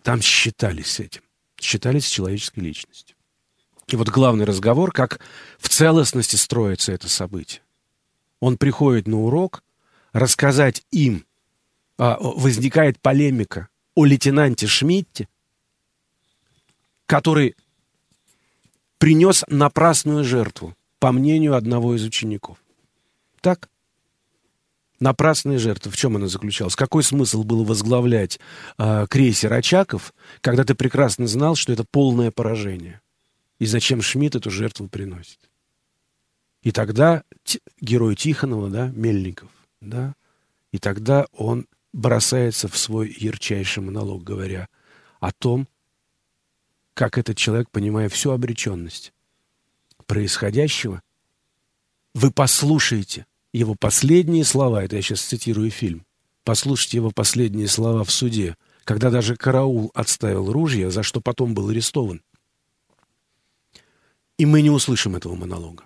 Там 0.01 0.19
считались 0.19 0.87
с 0.87 0.99
этим 0.99 1.21
считались 1.63 2.07
человеческой 2.07 2.59
личностью. 2.59 3.12
И 3.87 3.95
вот 3.95 4.09
главный 4.09 4.45
разговор, 4.45 4.91
как 4.91 5.19
в 5.59 5.69
целостности 5.69 6.35
строится 6.35 6.91
это 6.91 7.09
событие. 7.09 7.61
Он 8.39 8.57
приходит 8.57 9.07
на 9.07 9.21
урок 9.21 9.63
рассказать 10.13 10.83
им, 10.91 11.25
а, 11.97 12.17
возникает 12.19 12.99
полемика 13.01 13.67
о 13.95 14.05
лейтенанте 14.05 14.67
Шмидте, 14.67 15.27
который 17.05 17.55
принес 18.97 19.43
напрасную 19.47 20.23
жертву, 20.23 20.75
по 21.03 21.11
мнению 21.11 21.55
одного 21.55 21.95
из 21.95 22.03
учеников. 22.05 22.57
Так? 23.41 23.67
Напрасная 25.01 25.59
жертва. 25.59 25.91
В 25.91 25.97
чем 25.97 26.15
она 26.15 26.27
заключалась? 26.27 26.77
Какой 26.77 27.03
смысл 27.03 27.43
было 27.43 27.65
возглавлять 27.65 28.39
э, 28.77 29.05
крейсер 29.09 29.51
Очаков, 29.51 30.13
когда 30.39 30.63
ты 30.63 30.75
прекрасно 30.75 31.27
знал, 31.27 31.55
что 31.55 31.73
это 31.73 31.83
полное 31.83 32.31
поражение? 32.31 33.01
И 33.59 33.65
зачем 33.65 34.01
Шмидт 34.01 34.35
эту 34.35 34.49
жертву 34.49 34.87
приносит? 34.87 35.39
И 36.61 36.71
тогда 36.71 37.23
герой 37.79 38.15
Тихонова, 38.15 38.69
да, 38.69 38.87
Мельников, 38.89 39.49
да, 39.81 40.15
и 40.71 40.79
тогда 40.79 41.27
он 41.33 41.67
бросается 41.91 42.67
в 42.67 42.77
свой 42.77 43.15
ярчайший 43.17 43.83
монолог, 43.83 44.23
говоря 44.23 44.67
о 45.19 45.31
том, 45.31 45.67
как 46.93 47.17
этот 47.17 47.37
человек, 47.37 47.69
понимая 47.69 48.09
всю 48.09 48.31
обреченность 48.31 49.13
происходящего, 50.05 51.01
вы 52.13 52.31
послушаете– 52.31 53.25
его 53.53 53.75
последние 53.75 54.43
слова, 54.43 54.83
это 54.83 54.95
я 54.95 55.01
сейчас 55.01 55.21
цитирую 55.21 55.69
фильм, 55.69 56.05
послушайте 56.43 56.97
его 56.97 57.11
последние 57.11 57.67
слова 57.67 58.03
в 58.03 58.11
суде, 58.11 58.57
когда 58.83 59.11
даже 59.11 59.35
караул 59.35 59.91
отставил 59.93 60.51
ружья, 60.51 60.89
за 60.89 61.03
что 61.03 61.21
потом 61.21 61.53
был 61.53 61.69
арестован. 61.69 62.21
И 64.43 64.45
мы 64.45 64.61
не 64.61 64.69
услышим 64.69 65.15
этого 65.15 65.35
монолога. 65.35 65.85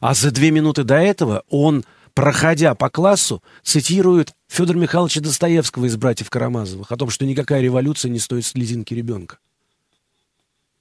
А 0.00 0.14
за 0.14 0.30
две 0.30 0.50
минуты 0.50 0.84
до 0.84 0.94
этого 0.94 1.44
он, 1.50 1.84
проходя 2.14 2.74
по 2.74 2.88
классу, 2.88 3.42
цитирует 3.62 4.32
Федора 4.48 4.78
Михайловича 4.78 5.20
Достоевского 5.20 5.84
из 5.84 5.98
«Братьев 5.98 6.30
Карамазовых» 6.30 6.90
о 6.90 6.96
том, 6.96 7.10
что 7.10 7.26
никакая 7.26 7.60
революция 7.60 8.08
не 8.08 8.18
стоит 8.18 8.46
слезинки 8.46 8.94
ребенка. 8.94 9.36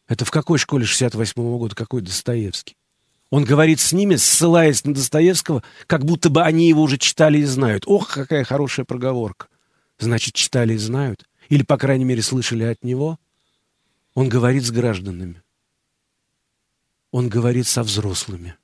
Это 0.07 0.23
в 0.23 0.31
какой 0.31 0.59
школе 0.59 0.85
68 0.85 1.33
-го 1.33 1.57
года? 1.57 1.75
Какой 1.75 2.01
Достоевский? 2.01 2.77
Он 3.31 3.43
говорит 3.43 3.81
с 3.81 3.91
ними, 3.91 4.15
ссылаясь 4.15 4.85
на 4.85 4.93
Достоевского, 4.93 5.61
как 5.87 6.05
будто 6.05 6.29
бы 6.29 6.43
они 6.43 6.69
его 6.69 6.83
уже 6.83 6.97
читали 6.97 7.39
и 7.39 7.43
знают. 7.43 7.83
Ох, 7.85 8.13
какая 8.13 8.45
хорошая 8.45 8.85
проговорка. 8.85 9.47
Значит, 9.97 10.35
читали 10.35 10.75
и 10.75 10.77
знают. 10.77 11.25
Или, 11.49 11.63
по 11.63 11.75
крайней 11.75 12.05
мере, 12.05 12.21
слышали 12.21 12.63
от 12.63 12.81
него. 12.81 13.19
Он 14.13 14.29
говорит 14.29 14.63
с 14.63 14.71
гражданами. 14.71 15.43
Он 17.11 17.29
говорит 17.29 17.67
со 17.67 17.83
взрослыми. 17.83 18.55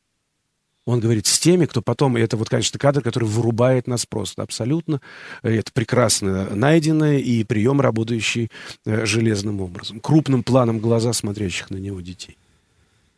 Он 0.86 1.00
говорит 1.00 1.26
с 1.26 1.40
теми, 1.40 1.66
кто 1.66 1.82
потом... 1.82 2.18
И 2.18 2.22
это 2.22 2.38
вот, 2.38 2.50
конечно, 2.50 2.78
кадр, 2.78 3.02
который 3.02 3.28
вырубает 3.28 3.88
нас 3.88 4.06
просто 4.06 4.44
абсолютно. 4.44 5.02
Это 5.42 5.72
прекрасно 5.74 6.54
найденное 6.54 7.18
и 7.18 7.44
прием, 7.44 7.82
работающий 7.82 8.52
э, 8.86 9.06
железным 9.06 9.62
образом. 9.62 10.00
Крупным 10.00 10.44
планом 10.44 10.80
глаза 10.80 11.12
смотрящих 11.12 11.72
на 11.72 11.78
него 11.78 12.02
детей 12.02 12.38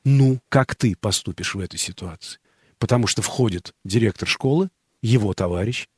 ну, 0.07 0.39
как 0.47 0.73
ты 0.73 0.95
поступишь 0.95 1.53
в 1.53 1.59
этой 1.59 1.77
ситуации? 1.77 2.39
Потому 2.79 3.07
что 3.07 3.21
входит 3.21 3.75
директор 3.83 4.25
школы, 4.25 4.69
его 5.01 5.33
товарищ, 5.33 5.89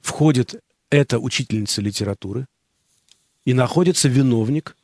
входит 0.00 0.60
эта 0.90 1.20
учительница 1.20 1.80
литературы, 1.82 2.46
и 3.44 3.54
находится 3.54 4.08
виновник, 4.08 4.76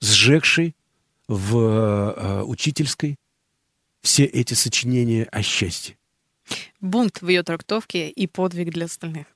сжегший 0.00 0.74
в 1.28 1.56
э, 1.56 2.42
учительской 2.42 3.18
все 4.02 4.24
эти 4.24 4.54
сочинения 4.54 5.24
о 5.24 5.42
счастье. 5.42 5.96
Бунт 6.80 7.22
в 7.22 7.28
ее 7.28 7.42
трактовке 7.42 8.10
и 8.10 8.26
подвиг 8.26 8.70
для 8.70 8.84
остальных. 8.84 9.26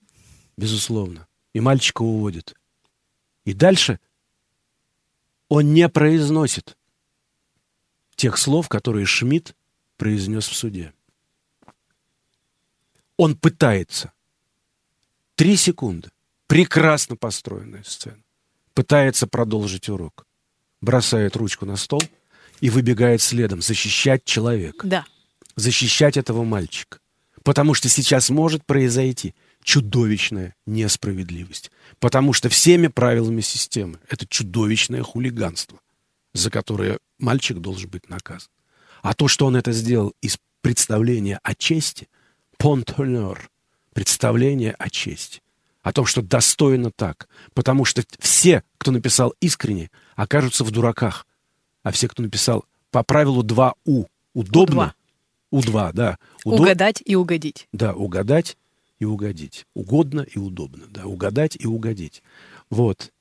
Безусловно. 0.56 1.26
И 1.54 1.60
мальчика 1.60 2.02
уводят. 2.02 2.54
И 3.44 3.54
дальше 3.54 3.98
он 5.48 5.72
не 5.72 5.88
произносит 5.88 6.76
тех 8.14 8.36
слов, 8.36 8.68
которые 8.68 9.06
Шмидт 9.06 9.56
произнес 9.96 10.46
в 10.46 10.54
суде. 10.54 10.92
Он 13.16 13.36
пытается. 13.36 14.12
Три 15.34 15.56
секунды. 15.56 16.10
Прекрасно 16.46 17.16
построенная 17.16 17.82
сцена. 17.84 18.22
Пытается 18.74 19.26
продолжить 19.26 19.88
урок. 19.88 20.27
Бросает 20.80 21.36
ручку 21.36 21.66
на 21.66 21.76
стол 21.76 22.02
и 22.60 22.70
выбегает 22.70 23.20
следом. 23.20 23.62
Защищать 23.62 24.24
человека. 24.24 24.86
Да. 24.86 25.04
Защищать 25.56 26.16
этого 26.16 26.44
мальчика. 26.44 26.98
Потому 27.42 27.74
что 27.74 27.88
сейчас 27.88 28.30
может 28.30 28.64
произойти 28.64 29.34
чудовищная 29.62 30.54
несправедливость. 30.66 31.70
Потому 31.98 32.32
что 32.32 32.48
всеми 32.48 32.86
правилами 32.86 33.40
системы 33.40 33.98
это 34.08 34.26
чудовищное 34.26 35.02
хулиганство 35.02 35.80
за 36.38 36.50
которое 36.50 36.98
мальчик 37.18 37.58
должен 37.58 37.90
быть 37.90 38.08
наказан. 38.08 38.48
А 39.02 39.14
то, 39.14 39.28
что 39.28 39.46
он 39.46 39.56
это 39.56 39.72
сделал 39.72 40.14
из 40.20 40.38
представления 40.60 41.40
о 41.42 41.54
чести, 41.54 42.08
понтонер, 42.56 43.50
представление 43.92 44.72
о 44.72 44.90
чести, 44.90 45.42
о 45.82 45.92
том, 45.92 46.06
что 46.06 46.22
достойно 46.22 46.90
так, 46.90 47.28
потому 47.54 47.84
что 47.84 48.02
все, 48.18 48.62
кто 48.78 48.90
написал 48.90 49.34
искренне, 49.40 49.90
окажутся 50.16 50.64
в 50.64 50.70
дураках, 50.70 51.26
а 51.82 51.92
все, 51.92 52.08
кто 52.08 52.22
написал 52.22 52.64
по 52.90 53.02
правилу 53.02 53.42
2У, 53.42 54.06
удобно, 54.34 54.94
У2, 55.52 55.92
да. 55.92 56.18
Удо... 56.44 56.62
Угадать 56.62 57.02
и 57.04 57.14
угодить. 57.14 57.68
Да, 57.72 57.94
угадать 57.94 58.56
и 58.98 59.04
угодить. 59.04 59.66
Угодно 59.74 60.20
и 60.20 60.38
удобно, 60.38 60.84
да. 60.90 61.06
Угадать 61.06 61.56
и 61.58 61.66
угодить. 61.66 62.22
Вот. 62.70 63.12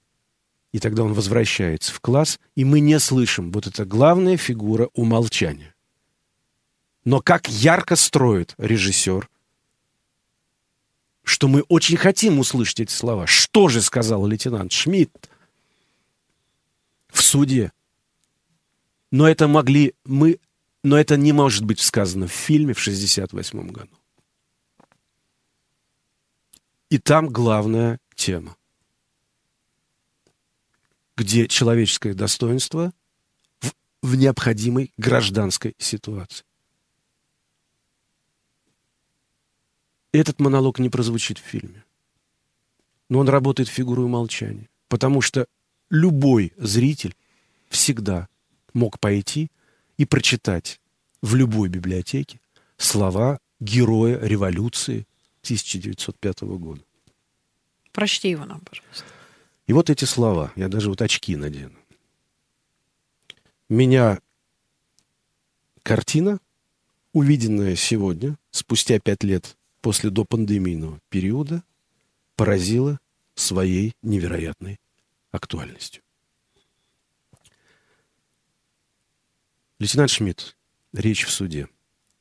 И 0.74 0.80
тогда 0.80 1.04
он 1.04 1.14
возвращается 1.14 1.94
в 1.94 2.00
класс, 2.02 2.40
и 2.56 2.66
мы 2.66 2.80
не 2.82 3.00
слышим. 3.00 3.52
Вот 3.52 3.68
это 3.68 3.86
главная 3.86 4.38
фигура 4.38 4.90
умолчания. 4.94 5.74
Но 7.06 7.22
как 7.22 7.48
ярко 7.48 7.96
строит 7.96 8.54
режиссер, 8.58 9.30
что 11.28 11.48
мы 11.48 11.62
очень 11.64 11.98
хотим 11.98 12.40
услышать 12.40 12.80
эти 12.80 12.92
слова. 12.92 13.28
Что 13.28 13.68
же 13.68 13.82
сказал 13.82 14.26
лейтенант 14.26 14.72
Шмидт 14.72 15.30
в 17.10 17.22
суде? 17.22 17.72
Но 19.12 19.28
это 19.28 19.48
могли 19.48 19.94
мы... 20.06 20.40
Но 20.84 20.98
это 20.98 21.18
не 21.18 21.34
может 21.34 21.66
быть 21.66 21.80
сказано 21.80 22.28
в 22.28 22.32
фильме 22.32 22.74
в 22.74 22.80
68 22.80 23.68
году. 23.70 23.92
И 26.90 26.98
там 26.98 27.28
главная 27.28 28.00
тема 28.16 28.56
где 31.18 31.48
человеческое 31.48 32.14
достоинство 32.14 32.94
в, 33.60 33.74
в 34.04 34.16
необходимой 34.16 34.94
гражданской 34.98 35.76
ситуации. 35.80 36.46
Этот 40.12 40.40
монолог 40.40 40.80
не 40.80 40.90
прозвучит 40.90 41.38
в 41.38 41.44
фильме. 41.44 41.84
Но 43.10 43.20
он 43.20 43.30
работает 43.30 43.70
фигурой 43.70 44.08
молчания. 44.08 44.70
Потому 44.88 45.22
что 45.22 45.48
любой 45.90 46.54
зритель 46.58 47.16
всегда 47.70 48.28
мог 48.74 49.00
пойти 49.00 49.50
и 49.98 50.06
прочитать 50.06 50.80
в 51.22 51.36
любой 51.36 51.70
библиотеке 51.70 52.40
слова 52.78 53.40
героя 53.60 54.20
революции 54.20 55.08
1905 55.44 56.42
года. 56.42 56.82
Прочти 57.92 58.30
его 58.30 58.46
нам, 58.46 58.62
пожалуйста. 58.62 59.06
И 59.66 59.74
вот 59.74 59.90
эти 59.90 60.06
слова, 60.06 60.52
я 60.56 60.70
даже 60.70 60.90
вот 60.90 61.02
очки 61.02 61.36
надену. 61.36 61.76
Меня 63.70 64.20
картина, 65.84 66.40
увиденная 67.12 67.76
сегодня, 67.76 68.38
спустя 68.52 69.00
пять 69.00 69.24
лет 69.24 69.57
после 69.82 70.10
допандемийного 70.10 71.00
периода, 71.10 71.64
поразила 72.36 73.00
своей 73.36 73.94
невероятной 74.02 74.80
актуальностью. 75.32 76.04
Лейтенант 79.80 80.10
Шмидт, 80.10 80.58
речь 80.94 81.26
в 81.26 81.32
суде. 81.32 81.68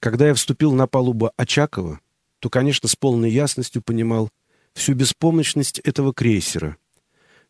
Когда 0.01 0.29
я 0.29 0.35
вступил 0.35 0.73
на 0.73 0.87
палубу 0.87 1.33
Очакова, 1.37 2.01
то, 2.39 2.51
конечно, 2.51 2.89
с 2.89 2.97
полной 2.97 3.31
ясностью 3.31 3.83
понимал 3.83 4.31
всю 4.75 4.95
беспомощность 4.95 5.79
этого 5.81 6.13
крейсера– 6.13 6.77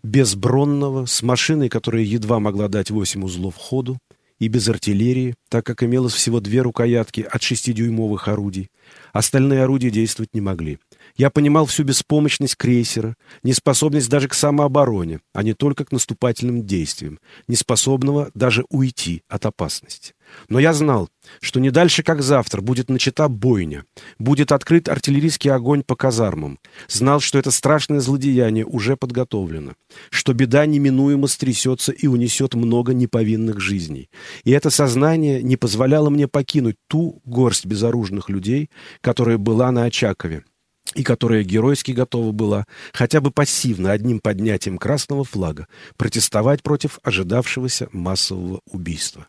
безбронного, 0.06 1.06
с 1.06 1.22
машиной, 1.22 1.68
которая 1.68 2.02
едва 2.02 2.40
могла 2.40 2.68
дать 2.68 2.90
8 2.90 3.24
узлов 3.24 3.56
ходу, 3.56 3.98
и 4.38 4.48
без 4.48 4.68
артиллерии, 4.68 5.34
так 5.48 5.64
как 5.64 5.82
имелось 5.82 6.12
всего 6.12 6.40
две 6.40 6.62
рукоятки 6.62 7.20
от 7.20 7.42
шестидюймовых 7.42 8.28
орудий. 8.28 8.70
Остальные 9.12 9.62
орудия 9.62 9.90
действовать 9.90 10.34
не 10.34 10.40
могли. 10.40 10.78
Я 11.16 11.30
понимал 11.30 11.64
всю 11.64 11.82
беспомощность 11.82 12.56
крейсера, 12.56 13.16
неспособность 13.42 14.10
даже 14.10 14.28
к 14.28 14.34
самообороне, 14.34 15.20
а 15.32 15.42
не 15.42 15.54
только 15.54 15.86
к 15.86 15.92
наступательным 15.92 16.66
действиям, 16.66 17.18
неспособного 17.48 18.30
даже 18.34 18.64
уйти 18.68 19.22
от 19.28 19.46
опасности. 19.46 20.12
Но 20.48 20.58
я 20.58 20.74
знал, 20.74 21.08
что 21.40 21.60
не 21.60 21.70
дальше, 21.70 22.02
как 22.02 22.20
завтра, 22.20 22.60
будет 22.60 22.90
начата 22.90 23.28
бойня, 23.28 23.84
будет 24.18 24.52
открыт 24.52 24.88
артиллерийский 24.88 25.50
огонь 25.50 25.82
по 25.82 25.96
казармам. 25.96 26.58
Знал, 26.88 27.20
что 27.20 27.38
это 27.38 27.50
страшное 27.50 28.00
злодеяние 28.00 28.66
уже 28.66 28.96
подготовлено, 28.96 29.72
что 30.10 30.34
беда 30.34 30.66
неминуемо 30.66 31.28
стрясется 31.28 31.92
и 31.92 32.06
унесет 32.08 32.54
много 32.54 32.92
неповинных 32.92 33.60
жизней. 33.60 34.10
И 34.44 34.50
это 34.50 34.68
сознание 34.68 35.42
не 35.42 35.56
позволяло 35.56 36.10
мне 36.10 36.28
покинуть 36.28 36.76
ту 36.88 37.22
горсть 37.24 37.64
безоружных 37.64 38.28
людей, 38.28 38.68
которая 39.00 39.38
была 39.38 39.70
на 39.70 39.84
Очакове, 39.84 40.44
и 40.96 41.02
которая 41.02 41.44
геройски 41.44 41.92
готова 41.92 42.32
была 42.32 42.64
хотя 42.92 43.20
бы 43.20 43.30
пассивно 43.30 43.92
одним 43.92 44.18
поднятием 44.18 44.78
красного 44.78 45.24
флага 45.24 45.68
протестовать 45.96 46.62
против 46.62 46.98
ожидавшегося 47.02 47.88
массового 47.92 48.60
убийства. 48.70 49.28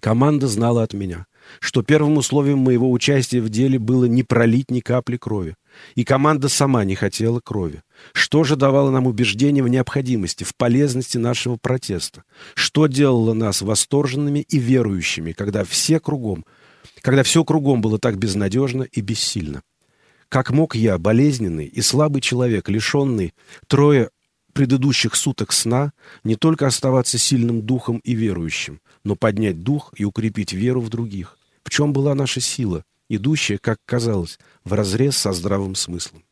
Команда 0.00 0.46
знала 0.46 0.82
от 0.82 0.92
меня, 0.92 1.26
что 1.60 1.82
первым 1.82 2.18
условием 2.18 2.58
моего 2.58 2.90
участия 2.92 3.40
в 3.40 3.48
деле 3.48 3.78
было 3.78 4.04
не 4.04 4.22
пролить 4.22 4.70
ни 4.70 4.80
капли 4.80 5.16
крови. 5.16 5.56
И 5.96 6.04
команда 6.04 6.48
сама 6.48 6.84
не 6.84 6.94
хотела 6.94 7.40
крови. 7.40 7.82
Что 8.12 8.44
же 8.44 8.54
давало 8.54 8.90
нам 8.90 9.06
убеждение 9.06 9.64
в 9.64 9.68
необходимости, 9.68 10.44
в 10.44 10.54
полезности 10.56 11.18
нашего 11.18 11.56
протеста? 11.56 12.22
Что 12.54 12.86
делало 12.86 13.32
нас 13.32 13.62
восторженными 13.62 14.40
и 14.40 14.58
верующими, 14.58 15.32
когда 15.32 15.64
все 15.64 15.98
кругом, 15.98 16.44
когда 17.00 17.22
все 17.22 17.44
кругом 17.44 17.80
было 17.80 17.98
так 17.98 18.16
безнадежно 18.16 18.82
и 18.82 19.00
бессильно? 19.00 19.62
Как 20.34 20.50
мог 20.50 20.74
я, 20.74 20.98
болезненный 20.98 21.66
и 21.66 21.80
слабый 21.80 22.20
человек, 22.20 22.68
лишенный 22.68 23.34
трое 23.68 24.10
предыдущих 24.52 25.14
суток 25.14 25.52
сна, 25.52 25.92
не 26.24 26.34
только 26.34 26.66
оставаться 26.66 27.18
сильным 27.18 27.62
духом 27.62 27.98
и 27.98 28.14
верующим, 28.14 28.80
но 29.04 29.14
поднять 29.14 29.62
дух 29.62 29.94
и 29.96 30.04
укрепить 30.04 30.52
веру 30.52 30.80
в 30.80 30.88
других. 30.88 31.38
В 31.62 31.70
чем 31.70 31.92
была 31.92 32.16
наша 32.16 32.40
сила, 32.40 32.82
идущая, 33.08 33.58
как 33.58 33.78
казалось, 33.86 34.40
вразрез 34.64 35.16
со 35.16 35.32
здравым 35.32 35.76
смыслом? 35.76 36.24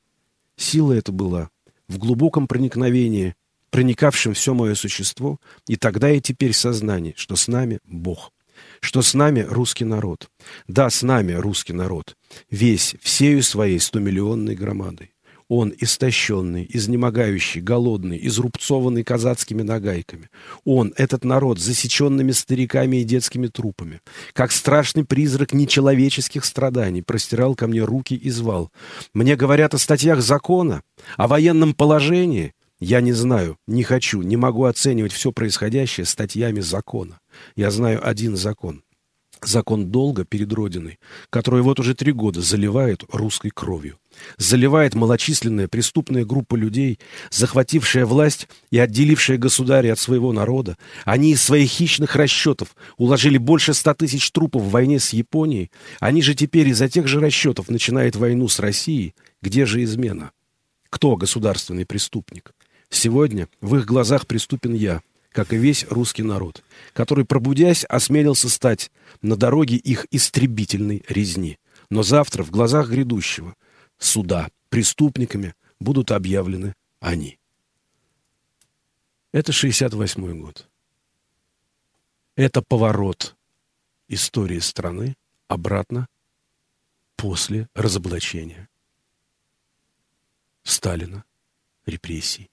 Сила 0.57 0.95
эта 0.95 1.13
была 1.13 1.51
в 1.87 1.99
глубоком 1.99 2.49
проникновении, 2.49 3.37
проникавшем 3.71 4.35
все 4.35 4.53
мое 4.53 4.75
существо, 4.75 5.39
и 5.69 5.77
тогда 5.77 6.11
и 6.11 6.21
теперь 6.21 6.55
сознание, 6.55 7.15
что 7.17 7.37
с 7.37 7.47
нами 7.47 7.79
Бог, 7.85 8.33
что 8.81 9.03
с 9.03 9.15
нами 9.15 9.47
русский 9.49 9.85
народ. 9.85 10.29
Да, 10.67 10.91
с 10.91 11.03
нами 11.03 11.33
русский 11.33 11.73
народ, 11.73 12.17
весь, 12.51 12.97
всею 13.01 13.43
своей 13.43 13.79
стомиллионной 13.79 14.55
громадой. 14.55 15.13
Он 15.55 15.71
истощенный, 15.79 16.67
изнемогающий, 16.67 17.61
голодный, 17.61 18.19
изрубцованный 18.27 19.05
казацкими 19.05 19.61
нагайками. 19.61 20.31
Он, 20.65 20.95
этот 20.97 21.25
народ, 21.25 21.59
засеченными 21.59 22.33
стариками 22.33 23.03
и 23.03 23.05
детскими 23.05 23.49
трупами, 23.49 24.01
как 24.33 24.51
страшный 24.51 25.05
призрак 25.05 25.53
нечеловеческих 25.53 26.47
страданий, 26.47 27.03
простирал 27.03 27.55
ко 27.55 27.67
мне 27.67 27.83
руки 27.83 28.15
и 28.15 28.31
звал. 28.31 28.71
Мне 29.13 29.37
говорят 29.37 29.75
о 29.75 29.79
статьях 29.79 30.23
закона, 30.23 30.83
о 31.19 31.29
военном 31.29 31.75
положении. 31.75 32.55
Я 32.81 33.03
не 33.03 33.13
знаю, 33.13 33.59
не 33.67 33.83
хочу, 33.83 34.23
не 34.23 34.39
могу 34.39 34.65
оценивать 34.65 35.13
все 35.13 35.33
происходящее 35.33 36.07
статьями 36.07 36.61
закона. 36.61 37.21
Я 37.57 37.71
знаю 37.71 38.07
один 38.07 38.37
закон. 38.37 38.83
Закон 39.43 39.91
долга 39.91 40.25
перед 40.25 40.53
Родиной, 40.53 40.99
который 41.31 41.63
вот 41.63 41.81
уже 41.81 41.95
три 41.95 42.13
года 42.13 42.41
заливает 42.41 43.03
русской 43.13 43.51
кровью 43.51 43.99
заливает 44.37 44.95
малочисленная 44.95 45.69
преступная 45.69 46.25
группа 46.25 46.55
людей, 46.55 46.99
захватившая 47.31 48.07
власть 48.07 48.49
и 48.71 48.79
отделившая 48.79 49.39
государя 49.39 49.93
от 49.93 49.99
своего 49.99 50.33
народа. 50.33 50.77
Они 51.05 51.33
из 51.33 51.43
своих 51.43 51.71
хищных 51.71 52.17
расчетов 52.17 52.75
уложили 52.97 53.39
больше 53.39 53.75
ста 53.75 53.95
тысяч 53.95 54.31
трупов 54.31 54.63
в 54.63 54.71
войне 54.71 54.99
с 54.99 55.13
Японией. 55.13 55.71
Они 56.01 56.23
же 56.23 56.35
теперь 56.35 56.69
из-за 56.69 56.89
тех 56.89 57.07
же 57.09 57.21
расчетов 57.21 57.69
начинают 57.69 58.17
войну 58.17 58.49
с 58.49 58.59
Россией. 58.59 59.15
Где 59.41 59.67
же 59.67 59.83
измена? 59.83 60.33
Кто 60.91 61.17
государственный 61.17 61.87
преступник? 61.87 62.53
Сегодня 62.91 63.49
в 63.61 63.77
их 63.77 63.87
глазах 63.87 64.27
преступен 64.27 64.75
я, 64.75 65.01
как 65.33 65.53
и 65.53 65.57
весь 65.57 65.85
русский 65.89 66.23
народ, 66.23 66.63
который, 66.93 67.25
пробудясь, 67.25 67.85
осмелился 67.85 68.49
стать 68.49 68.91
на 69.23 69.37
дороге 69.37 69.77
их 69.77 70.07
истребительной 70.11 71.03
резни. 71.09 71.59
Но 71.91 72.03
завтра, 72.03 72.43
в 72.43 72.51
глазах 72.51 72.89
грядущего, 72.91 73.55
суда 73.99 74.51
преступниками 74.69 75.55
будут 75.81 76.11
объявлены 76.11 76.75
они. 77.01 77.39
Это 79.33 79.53
68 79.53 80.41
год. 80.41 80.69
Это 82.37 82.63
поворот 82.63 83.37
истории 84.09 84.59
страны 84.59 85.17
обратно 85.49 86.07
после 87.17 87.69
разоблачения 87.75 88.69
Сталина, 90.65 91.25
репрессий, 91.87 92.51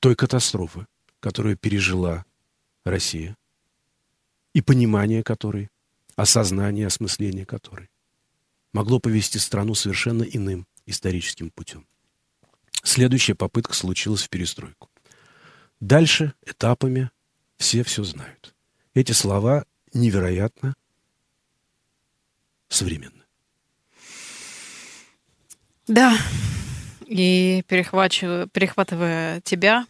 той 0.00 0.14
катастрофы, 0.14 0.86
которую 1.26 1.56
пережила 1.56 2.24
Россия, 2.84 3.36
и 4.52 4.62
понимание 4.62 5.24
которой, 5.24 5.70
осознание, 6.14 6.86
осмысление 6.86 7.44
которой 7.44 7.90
могло 8.72 9.00
повести 9.00 9.38
страну 9.38 9.74
совершенно 9.74 10.22
иным 10.22 10.68
историческим 10.86 11.50
путем. 11.50 11.84
Следующая 12.84 13.34
попытка 13.34 13.74
случилась 13.74 14.22
в 14.22 14.28
перестройку. 14.28 14.88
Дальше 15.80 16.32
этапами 16.46 17.10
все 17.56 17.82
все 17.82 18.04
знают. 18.04 18.54
Эти 18.94 19.10
слова 19.10 19.64
невероятно 19.92 20.76
современны. 22.68 23.24
Да, 25.88 26.16
и 27.04 27.64
перехватывая, 27.66 29.40
тебя, 29.40 29.88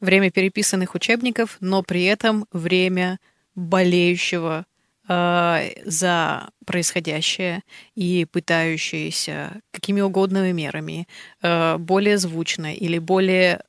время 0.00 0.30
переписанных 0.30 0.94
учебников, 0.94 1.56
но 1.60 1.82
при 1.82 2.04
этом 2.04 2.46
время 2.52 3.18
болеющего 3.54 4.66
э, 5.08 5.70
за 5.84 6.50
происходящее 6.66 7.62
и 7.94 8.26
пытающееся 8.30 9.60
какими 9.70 10.00
угодно 10.00 10.52
мерами 10.52 11.06
э, 11.42 11.76
более 11.78 12.18
звучно 12.18 12.74
или 12.74 12.98
более 12.98 13.62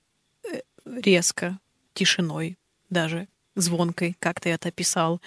э, 0.43 0.61
резко, 0.85 1.59
тишиной 1.93 2.57
даже 2.89 3.27
звонкой, 3.55 4.15
как 4.19 4.39
ты 4.39 4.49
это 4.49 4.69
описал. 4.69 5.21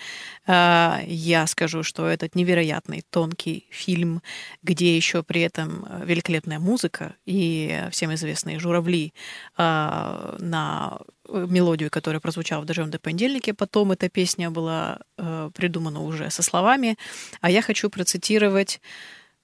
А, 0.47 1.01
я 1.07 1.47
скажу, 1.47 1.83
что 1.83 2.07
этот 2.07 2.35
невероятный 2.35 3.03
тонкий 3.11 3.66
фильм, 3.70 4.22
где 4.62 4.97
еще 4.97 5.22
при 5.22 5.41
этом 5.41 5.87
великолепная 6.05 6.59
музыка 6.59 7.14
и 7.26 7.85
всем 7.91 8.14
известные 8.14 8.59
журавли 8.59 9.12
а, 9.57 10.37
на 10.39 10.99
мелодию, 11.29 11.91
которая 11.91 12.20
прозвучала 12.20 12.62
в 12.62 12.64
«Дождем 12.64 12.91
до 12.91 12.99
понедельника». 12.99 13.55
Потом 13.55 13.93
эта 13.93 14.09
песня 14.09 14.51
была 14.51 15.01
а, 15.16 15.51
придумана 15.51 16.03
уже 16.03 16.31
со 16.31 16.43
словами. 16.43 16.97
А 17.41 17.51
я 17.51 17.62
хочу 17.62 17.91
процитировать 17.91 18.81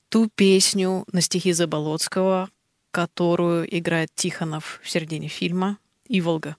ту 0.09 0.29
песню 0.35 1.05
на 1.13 1.21
стихи 1.21 1.53
Заболоцкого, 1.53 2.49
которую 2.91 3.67
играет 3.77 4.11
Тихонов 4.15 4.81
в 4.83 4.91
середине 4.91 5.29
фильма 5.29 5.79
«Иволга». 6.09 6.57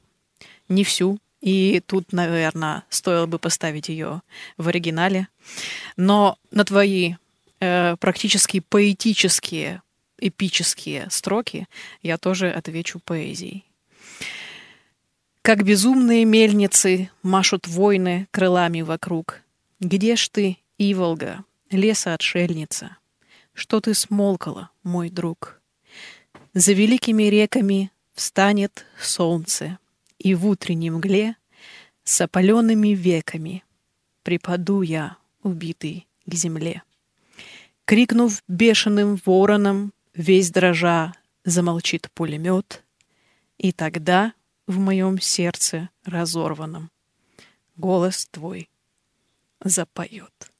Не 0.68 0.84
всю, 0.84 1.20
и 1.46 1.80
тут, 1.86 2.12
наверное, 2.12 2.86
стоило 2.90 3.28
бы 3.28 3.38
поставить 3.38 3.88
ее 3.88 4.24
в 4.58 4.68
оригинале. 4.68 5.28
Но 5.96 6.40
на 6.50 6.66
твои 6.66 7.14
э, 7.60 7.96
практически 7.98 8.62
поэтические, 8.62 9.84
эпические 10.18 11.08
строки 11.12 11.68
я 12.02 12.18
тоже 12.18 12.50
отвечу 12.50 13.00
поэзией. 13.00 13.64
Как 15.44 15.64
безумные 15.64 16.26
мельницы 16.26 17.12
машут 17.22 17.68
войны 17.68 18.28
крылами 18.32 18.82
вокруг. 18.82 19.44
Где 19.80 20.16
ж 20.16 20.30
ты, 20.30 20.58
Иволга, 20.80 21.44
леса-отшельница? 21.70 22.98
Что 23.54 23.82
ты 23.82 23.94
смолкала, 23.94 24.72
мой 24.82 25.12
друг? 25.12 25.62
За 26.56 26.74
великими 26.74 27.26
реками 27.26 27.92
встанет 28.16 28.88
солнце— 28.98 29.78
и 30.26 30.34
в 30.34 30.48
утренней 30.48 30.90
мгле 30.90 31.36
с 32.04 32.20
опаленными 32.20 32.96
веками 32.96 33.64
припаду 34.24 34.82
я, 34.82 35.18
убитый, 35.44 36.08
к 36.26 36.34
земле. 36.34 36.82
Крикнув 37.86 38.42
бешеным 38.48 39.22
вороном, 39.24 39.94
весь 40.16 40.50
дрожа 40.50 41.14
замолчит 41.44 42.10
пулемет, 42.16 42.84
и 43.60 43.72
тогда 43.72 44.34
в 44.66 44.80
моем 44.80 45.22
сердце 45.22 45.90
разорванном 46.06 46.90
голос 47.76 48.28
твой 48.32 48.68
запоет. 49.64 50.52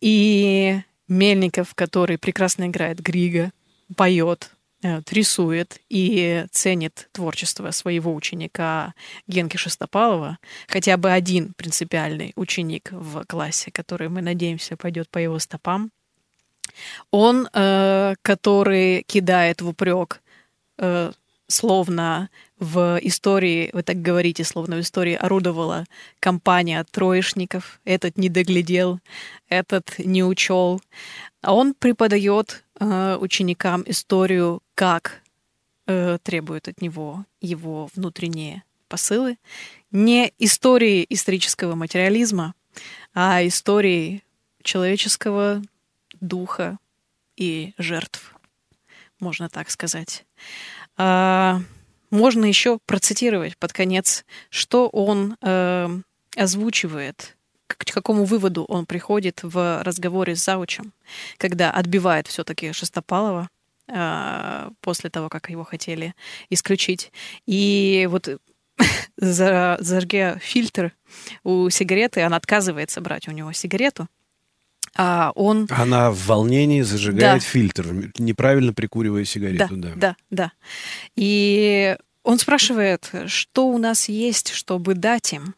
И 0.00 0.80
Мельников, 1.08 1.74
который 1.74 2.16
прекрасно 2.16 2.68
играет 2.68 3.00
Грига, 3.00 3.52
поет 3.94 4.50
рисует 4.82 5.80
и 5.88 6.46
ценит 6.50 7.08
творчество 7.12 7.70
своего 7.70 8.14
ученика 8.14 8.94
Генки 9.26 9.56
Шестопалова, 9.56 10.38
хотя 10.68 10.96
бы 10.96 11.10
один 11.10 11.52
принципиальный 11.54 12.32
ученик 12.36 12.90
в 12.90 13.24
классе, 13.26 13.70
который, 13.70 14.08
мы 14.08 14.22
надеемся, 14.22 14.76
пойдет 14.76 15.08
по 15.08 15.18
его 15.18 15.38
стопам, 15.38 15.90
он, 17.10 17.48
э, 17.52 18.14
который 18.22 19.02
кидает 19.02 19.62
в 19.62 19.68
упрек, 19.68 20.22
э, 20.78 21.12
словно 21.46 22.30
в 22.58 22.98
истории, 23.02 23.70
вы 23.72 23.82
так 23.82 24.00
говорите, 24.00 24.44
словно 24.44 24.76
в 24.76 24.80
истории 24.80 25.14
орудовала 25.14 25.84
компания 26.20 26.84
троечников, 26.90 27.80
этот 27.84 28.16
не 28.16 28.28
доглядел, 28.28 29.00
этот 29.48 29.98
не 29.98 30.22
учел. 30.22 30.80
А 31.42 31.54
он 31.54 31.74
преподает 31.74 32.64
э, 32.71 32.71
ученикам 33.20 33.82
историю, 33.86 34.62
как 34.74 35.22
э, 35.86 36.18
требуют 36.22 36.68
от 36.68 36.80
него 36.80 37.24
его 37.40 37.88
внутренние 37.94 38.62
посылы. 38.88 39.38
Не 39.90 40.32
истории 40.38 41.06
исторического 41.08 41.74
материализма, 41.74 42.54
а 43.14 43.46
истории 43.46 44.22
человеческого 44.62 45.62
духа 46.20 46.78
и 47.36 47.74
жертв, 47.78 48.34
можно 49.18 49.48
так 49.48 49.70
сказать. 49.70 50.24
А, 50.96 51.60
можно 52.10 52.44
еще 52.44 52.78
процитировать 52.84 53.56
под 53.56 53.72
конец, 53.72 54.24
что 54.50 54.88
он 54.88 55.36
э, 55.40 55.88
озвучивает 56.36 57.36
к 57.76 57.92
какому 57.92 58.24
выводу 58.24 58.64
он 58.64 58.86
приходит 58.86 59.40
в 59.42 59.82
разговоре 59.82 60.36
с 60.36 60.44
Заучем, 60.44 60.92
когда 61.38 61.70
отбивает 61.70 62.26
все-таки 62.26 62.72
Шестопалова 62.72 63.48
э, 63.88 64.70
после 64.80 65.10
того, 65.10 65.28
как 65.28 65.50
его 65.50 65.64
хотели 65.64 66.14
исключить. 66.50 67.12
И 67.46 68.08
вот 68.10 68.28
за, 69.16 69.76
зажге 69.80 70.38
фильтр 70.40 70.92
у 71.44 71.68
сигареты, 71.70 72.22
она 72.22 72.36
отказывается 72.36 73.00
брать 73.00 73.28
у 73.28 73.32
него 73.32 73.52
сигарету, 73.52 74.08
а 74.94 75.32
он... 75.34 75.68
Она 75.70 76.10
в 76.10 76.26
волнении 76.26 76.82
зажигает 76.82 77.40
да. 77.42 77.46
фильтр, 77.46 78.12
неправильно 78.18 78.74
прикуривая 78.74 79.24
сигарету. 79.24 79.76
Да, 79.76 79.88
да, 79.88 79.94
да, 79.96 80.16
да. 80.30 80.52
И 81.16 81.96
он 82.22 82.38
спрашивает, 82.38 83.10
что 83.26 83.68
у 83.68 83.78
нас 83.78 84.08
есть, 84.08 84.50
чтобы 84.50 84.94
дать 84.94 85.32
им. 85.32 85.54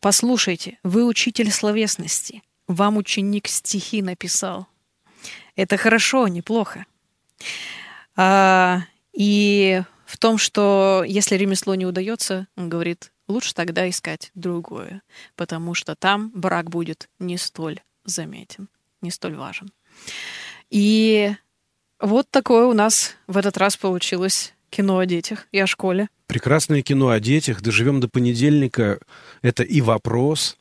Послушайте, 0.00 0.78
вы 0.82 1.04
учитель 1.04 1.50
словесности. 1.50 2.42
Вам 2.66 2.96
ученик 2.96 3.48
стихи 3.48 4.00
написал. 4.00 4.66
Это 5.56 5.76
хорошо, 5.76 6.26
неплохо. 6.28 6.86
А, 8.16 8.82
и 9.12 9.82
в 10.06 10.16
том, 10.16 10.38
что 10.38 11.04
если 11.06 11.36
ремесло 11.36 11.74
не 11.74 11.84
удается, 11.84 12.46
он 12.56 12.70
говорит, 12.70 13.12
лучше 13.28 13.54
тогда 13.54 13.88
искать 13.88 14.30
другое, 14.34 15.02
потому 15.36 15.74
что 15.74 15.94
там 15.94 16.30
брак 16.34 16.70
будет 16.70 17.10
не 17.18 17.36
столь 17.36 17.80
заметен, 18.04 18.68
не 19.02 19.10
столь 19.10 19.36
важен. 19.36 19.70
И 20.70 21.34
вот 22.00 22.30
такое 22.30 22.64
у 22.66 22.72
нас 22.72 23.16
в 23.26 23.36
этот 23.36 23.58
раз 23.58 23.76
получилось 23.76 24.54
кино 24.70 24.98
о 24.98 25.06
детях 25.06 25.46
и 25.52 25.58
о 25.58 25.66
школе. 25.66 26.08
Прекрасное 26.30 26.80
кино 26.82 27.08
о 27.08 27.18
детях. 27.18 27.60
Доживем 27.60 27.98
до 27.98 28.06
понедельника. 28.06 29.00
Это 29.42 29.64
и 29.64 29.80
вопрос, 29.80 30.56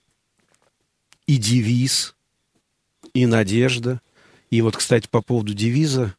и 1.27 1.37
девиз, 1.37 2.15
и 3.13 3.27
надежда. 3.27 4.01
И 4.49 4.63
вот, 4.63 4.75
кстати, 4.75 5.07
по 5.07 5.21
поводу 5.21 5.53
девиза, 5.53 6.15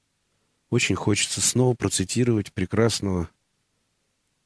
очень 0.70 0.94
хочется 0.94 1.40
снова 1.40 1.74
процитировать 1.74 2.52
прекрасного 2.52 3.28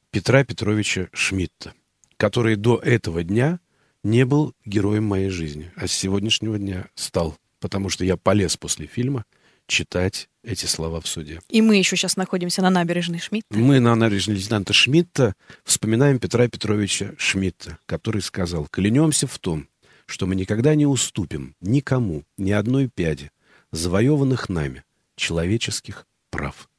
Петра 0.09 0.43
Петровича 0.43 1.07
Шмидта, 1.13 1.75
который 2.17 2.55
до 2.55 2.77
этого 2.77 3.23
дня 3.23 3.59
не 4.01 4.25
был 4.25 4.55
героем 4.65 5.03
моей 5.03 5.29
жизни, 5.29 5.71
а 5.75 5.85
с 5.85 5.91
сегодняшнего 5.91 6.57
дня 6.57 6.87
стал, 6.95 7.37
потому 7.59 7.89
что 7.89 8.05
я 8.05 8.17
полез 8.17 8.57
после 8.57 8.87
фильма 8.87 9.25
читать 9.67 10.29
эти 10.43 10.65
слова 10.65 11.01
в 11.01 11.07
суде. 11.07 11.41
И 11.49 11.61
мы 11.61 11.77
еще 11.77 11.95
сейчас 11.95 12.17
находимся 12.17 12.61
на 12.61 12.69
набережной 12.69 13.19
Шмидта. 13.19 13.47
Мы 13.57 13.79
на 13.79 13.95
набережной 13.95 14.35
лейтенанта 14.35 14.73
Шмидта 14.73 15.35
вспоминаем 15.63 16.19
Петра 16.19 16.47
Петровича 16.47 17.13
Шмидта, 17.17 17.79
который 17.85 18.21
сказал, 18.21 18.67
клянемся 18.67 19.27
в 19.27 19.37
том, 19.39 19.67
что 20.05 20.27
мы 20.27 20.35
никогда 20.35 20.75
не 20.75 20.85
уступим 20.85 21.55
никому, 21.61 22.23
ни 22.37 22.51
одной 22.51 22.89
пяди 22.89 23.31
завоеванных 23.71 24.49
нами 24.49 24.83
человеческих 25.15 26.05
прав. 26.29 26.69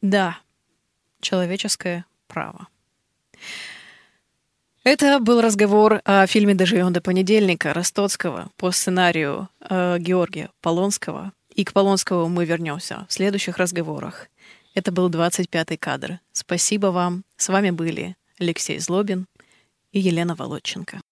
Да, 0.00 0.38
человеческое 1.20 2.04
право. 2.26 2.68
Это 4.90 5.20
был 5.20 5.42
разговор 5.42 6.00
о 6.06 6.26
фильме 6.26 6.54
«Доживем 6.54 6.94
до 6.94 7.02
понедельника» 7.02 7.74
Ростоцкого 7.74 8.48
по 8.56 8.70
сценарию 8.70 9.50
э, 9.60 9.98
Георгия 9.98 10.48
Полонского. 10.62 11.34
И 11.54 11.62
к 11.64 11.74
Полонскому 11.74 12.26
мы 12.30 12.46
вернемся 12.46 13.04
в 13.06 13.12
следующих 13.12 13.58
разговорах. 13.58 14.28
Это 14.74 14.90
был 14.90 15.10
25-й 15.10 15.76
кадр. 15.76 16.20
Спасибо 16.32 16.86
вам. 16.86 17.24
С 17.36 17.50
вами 17.50 17.68
были 17.68 18.16
Алексей 18.38 18.78
Злобин 18.78 19.26
и 19.92 20.00
Елена 20.00 20.34
Володченко. 20.34 21.02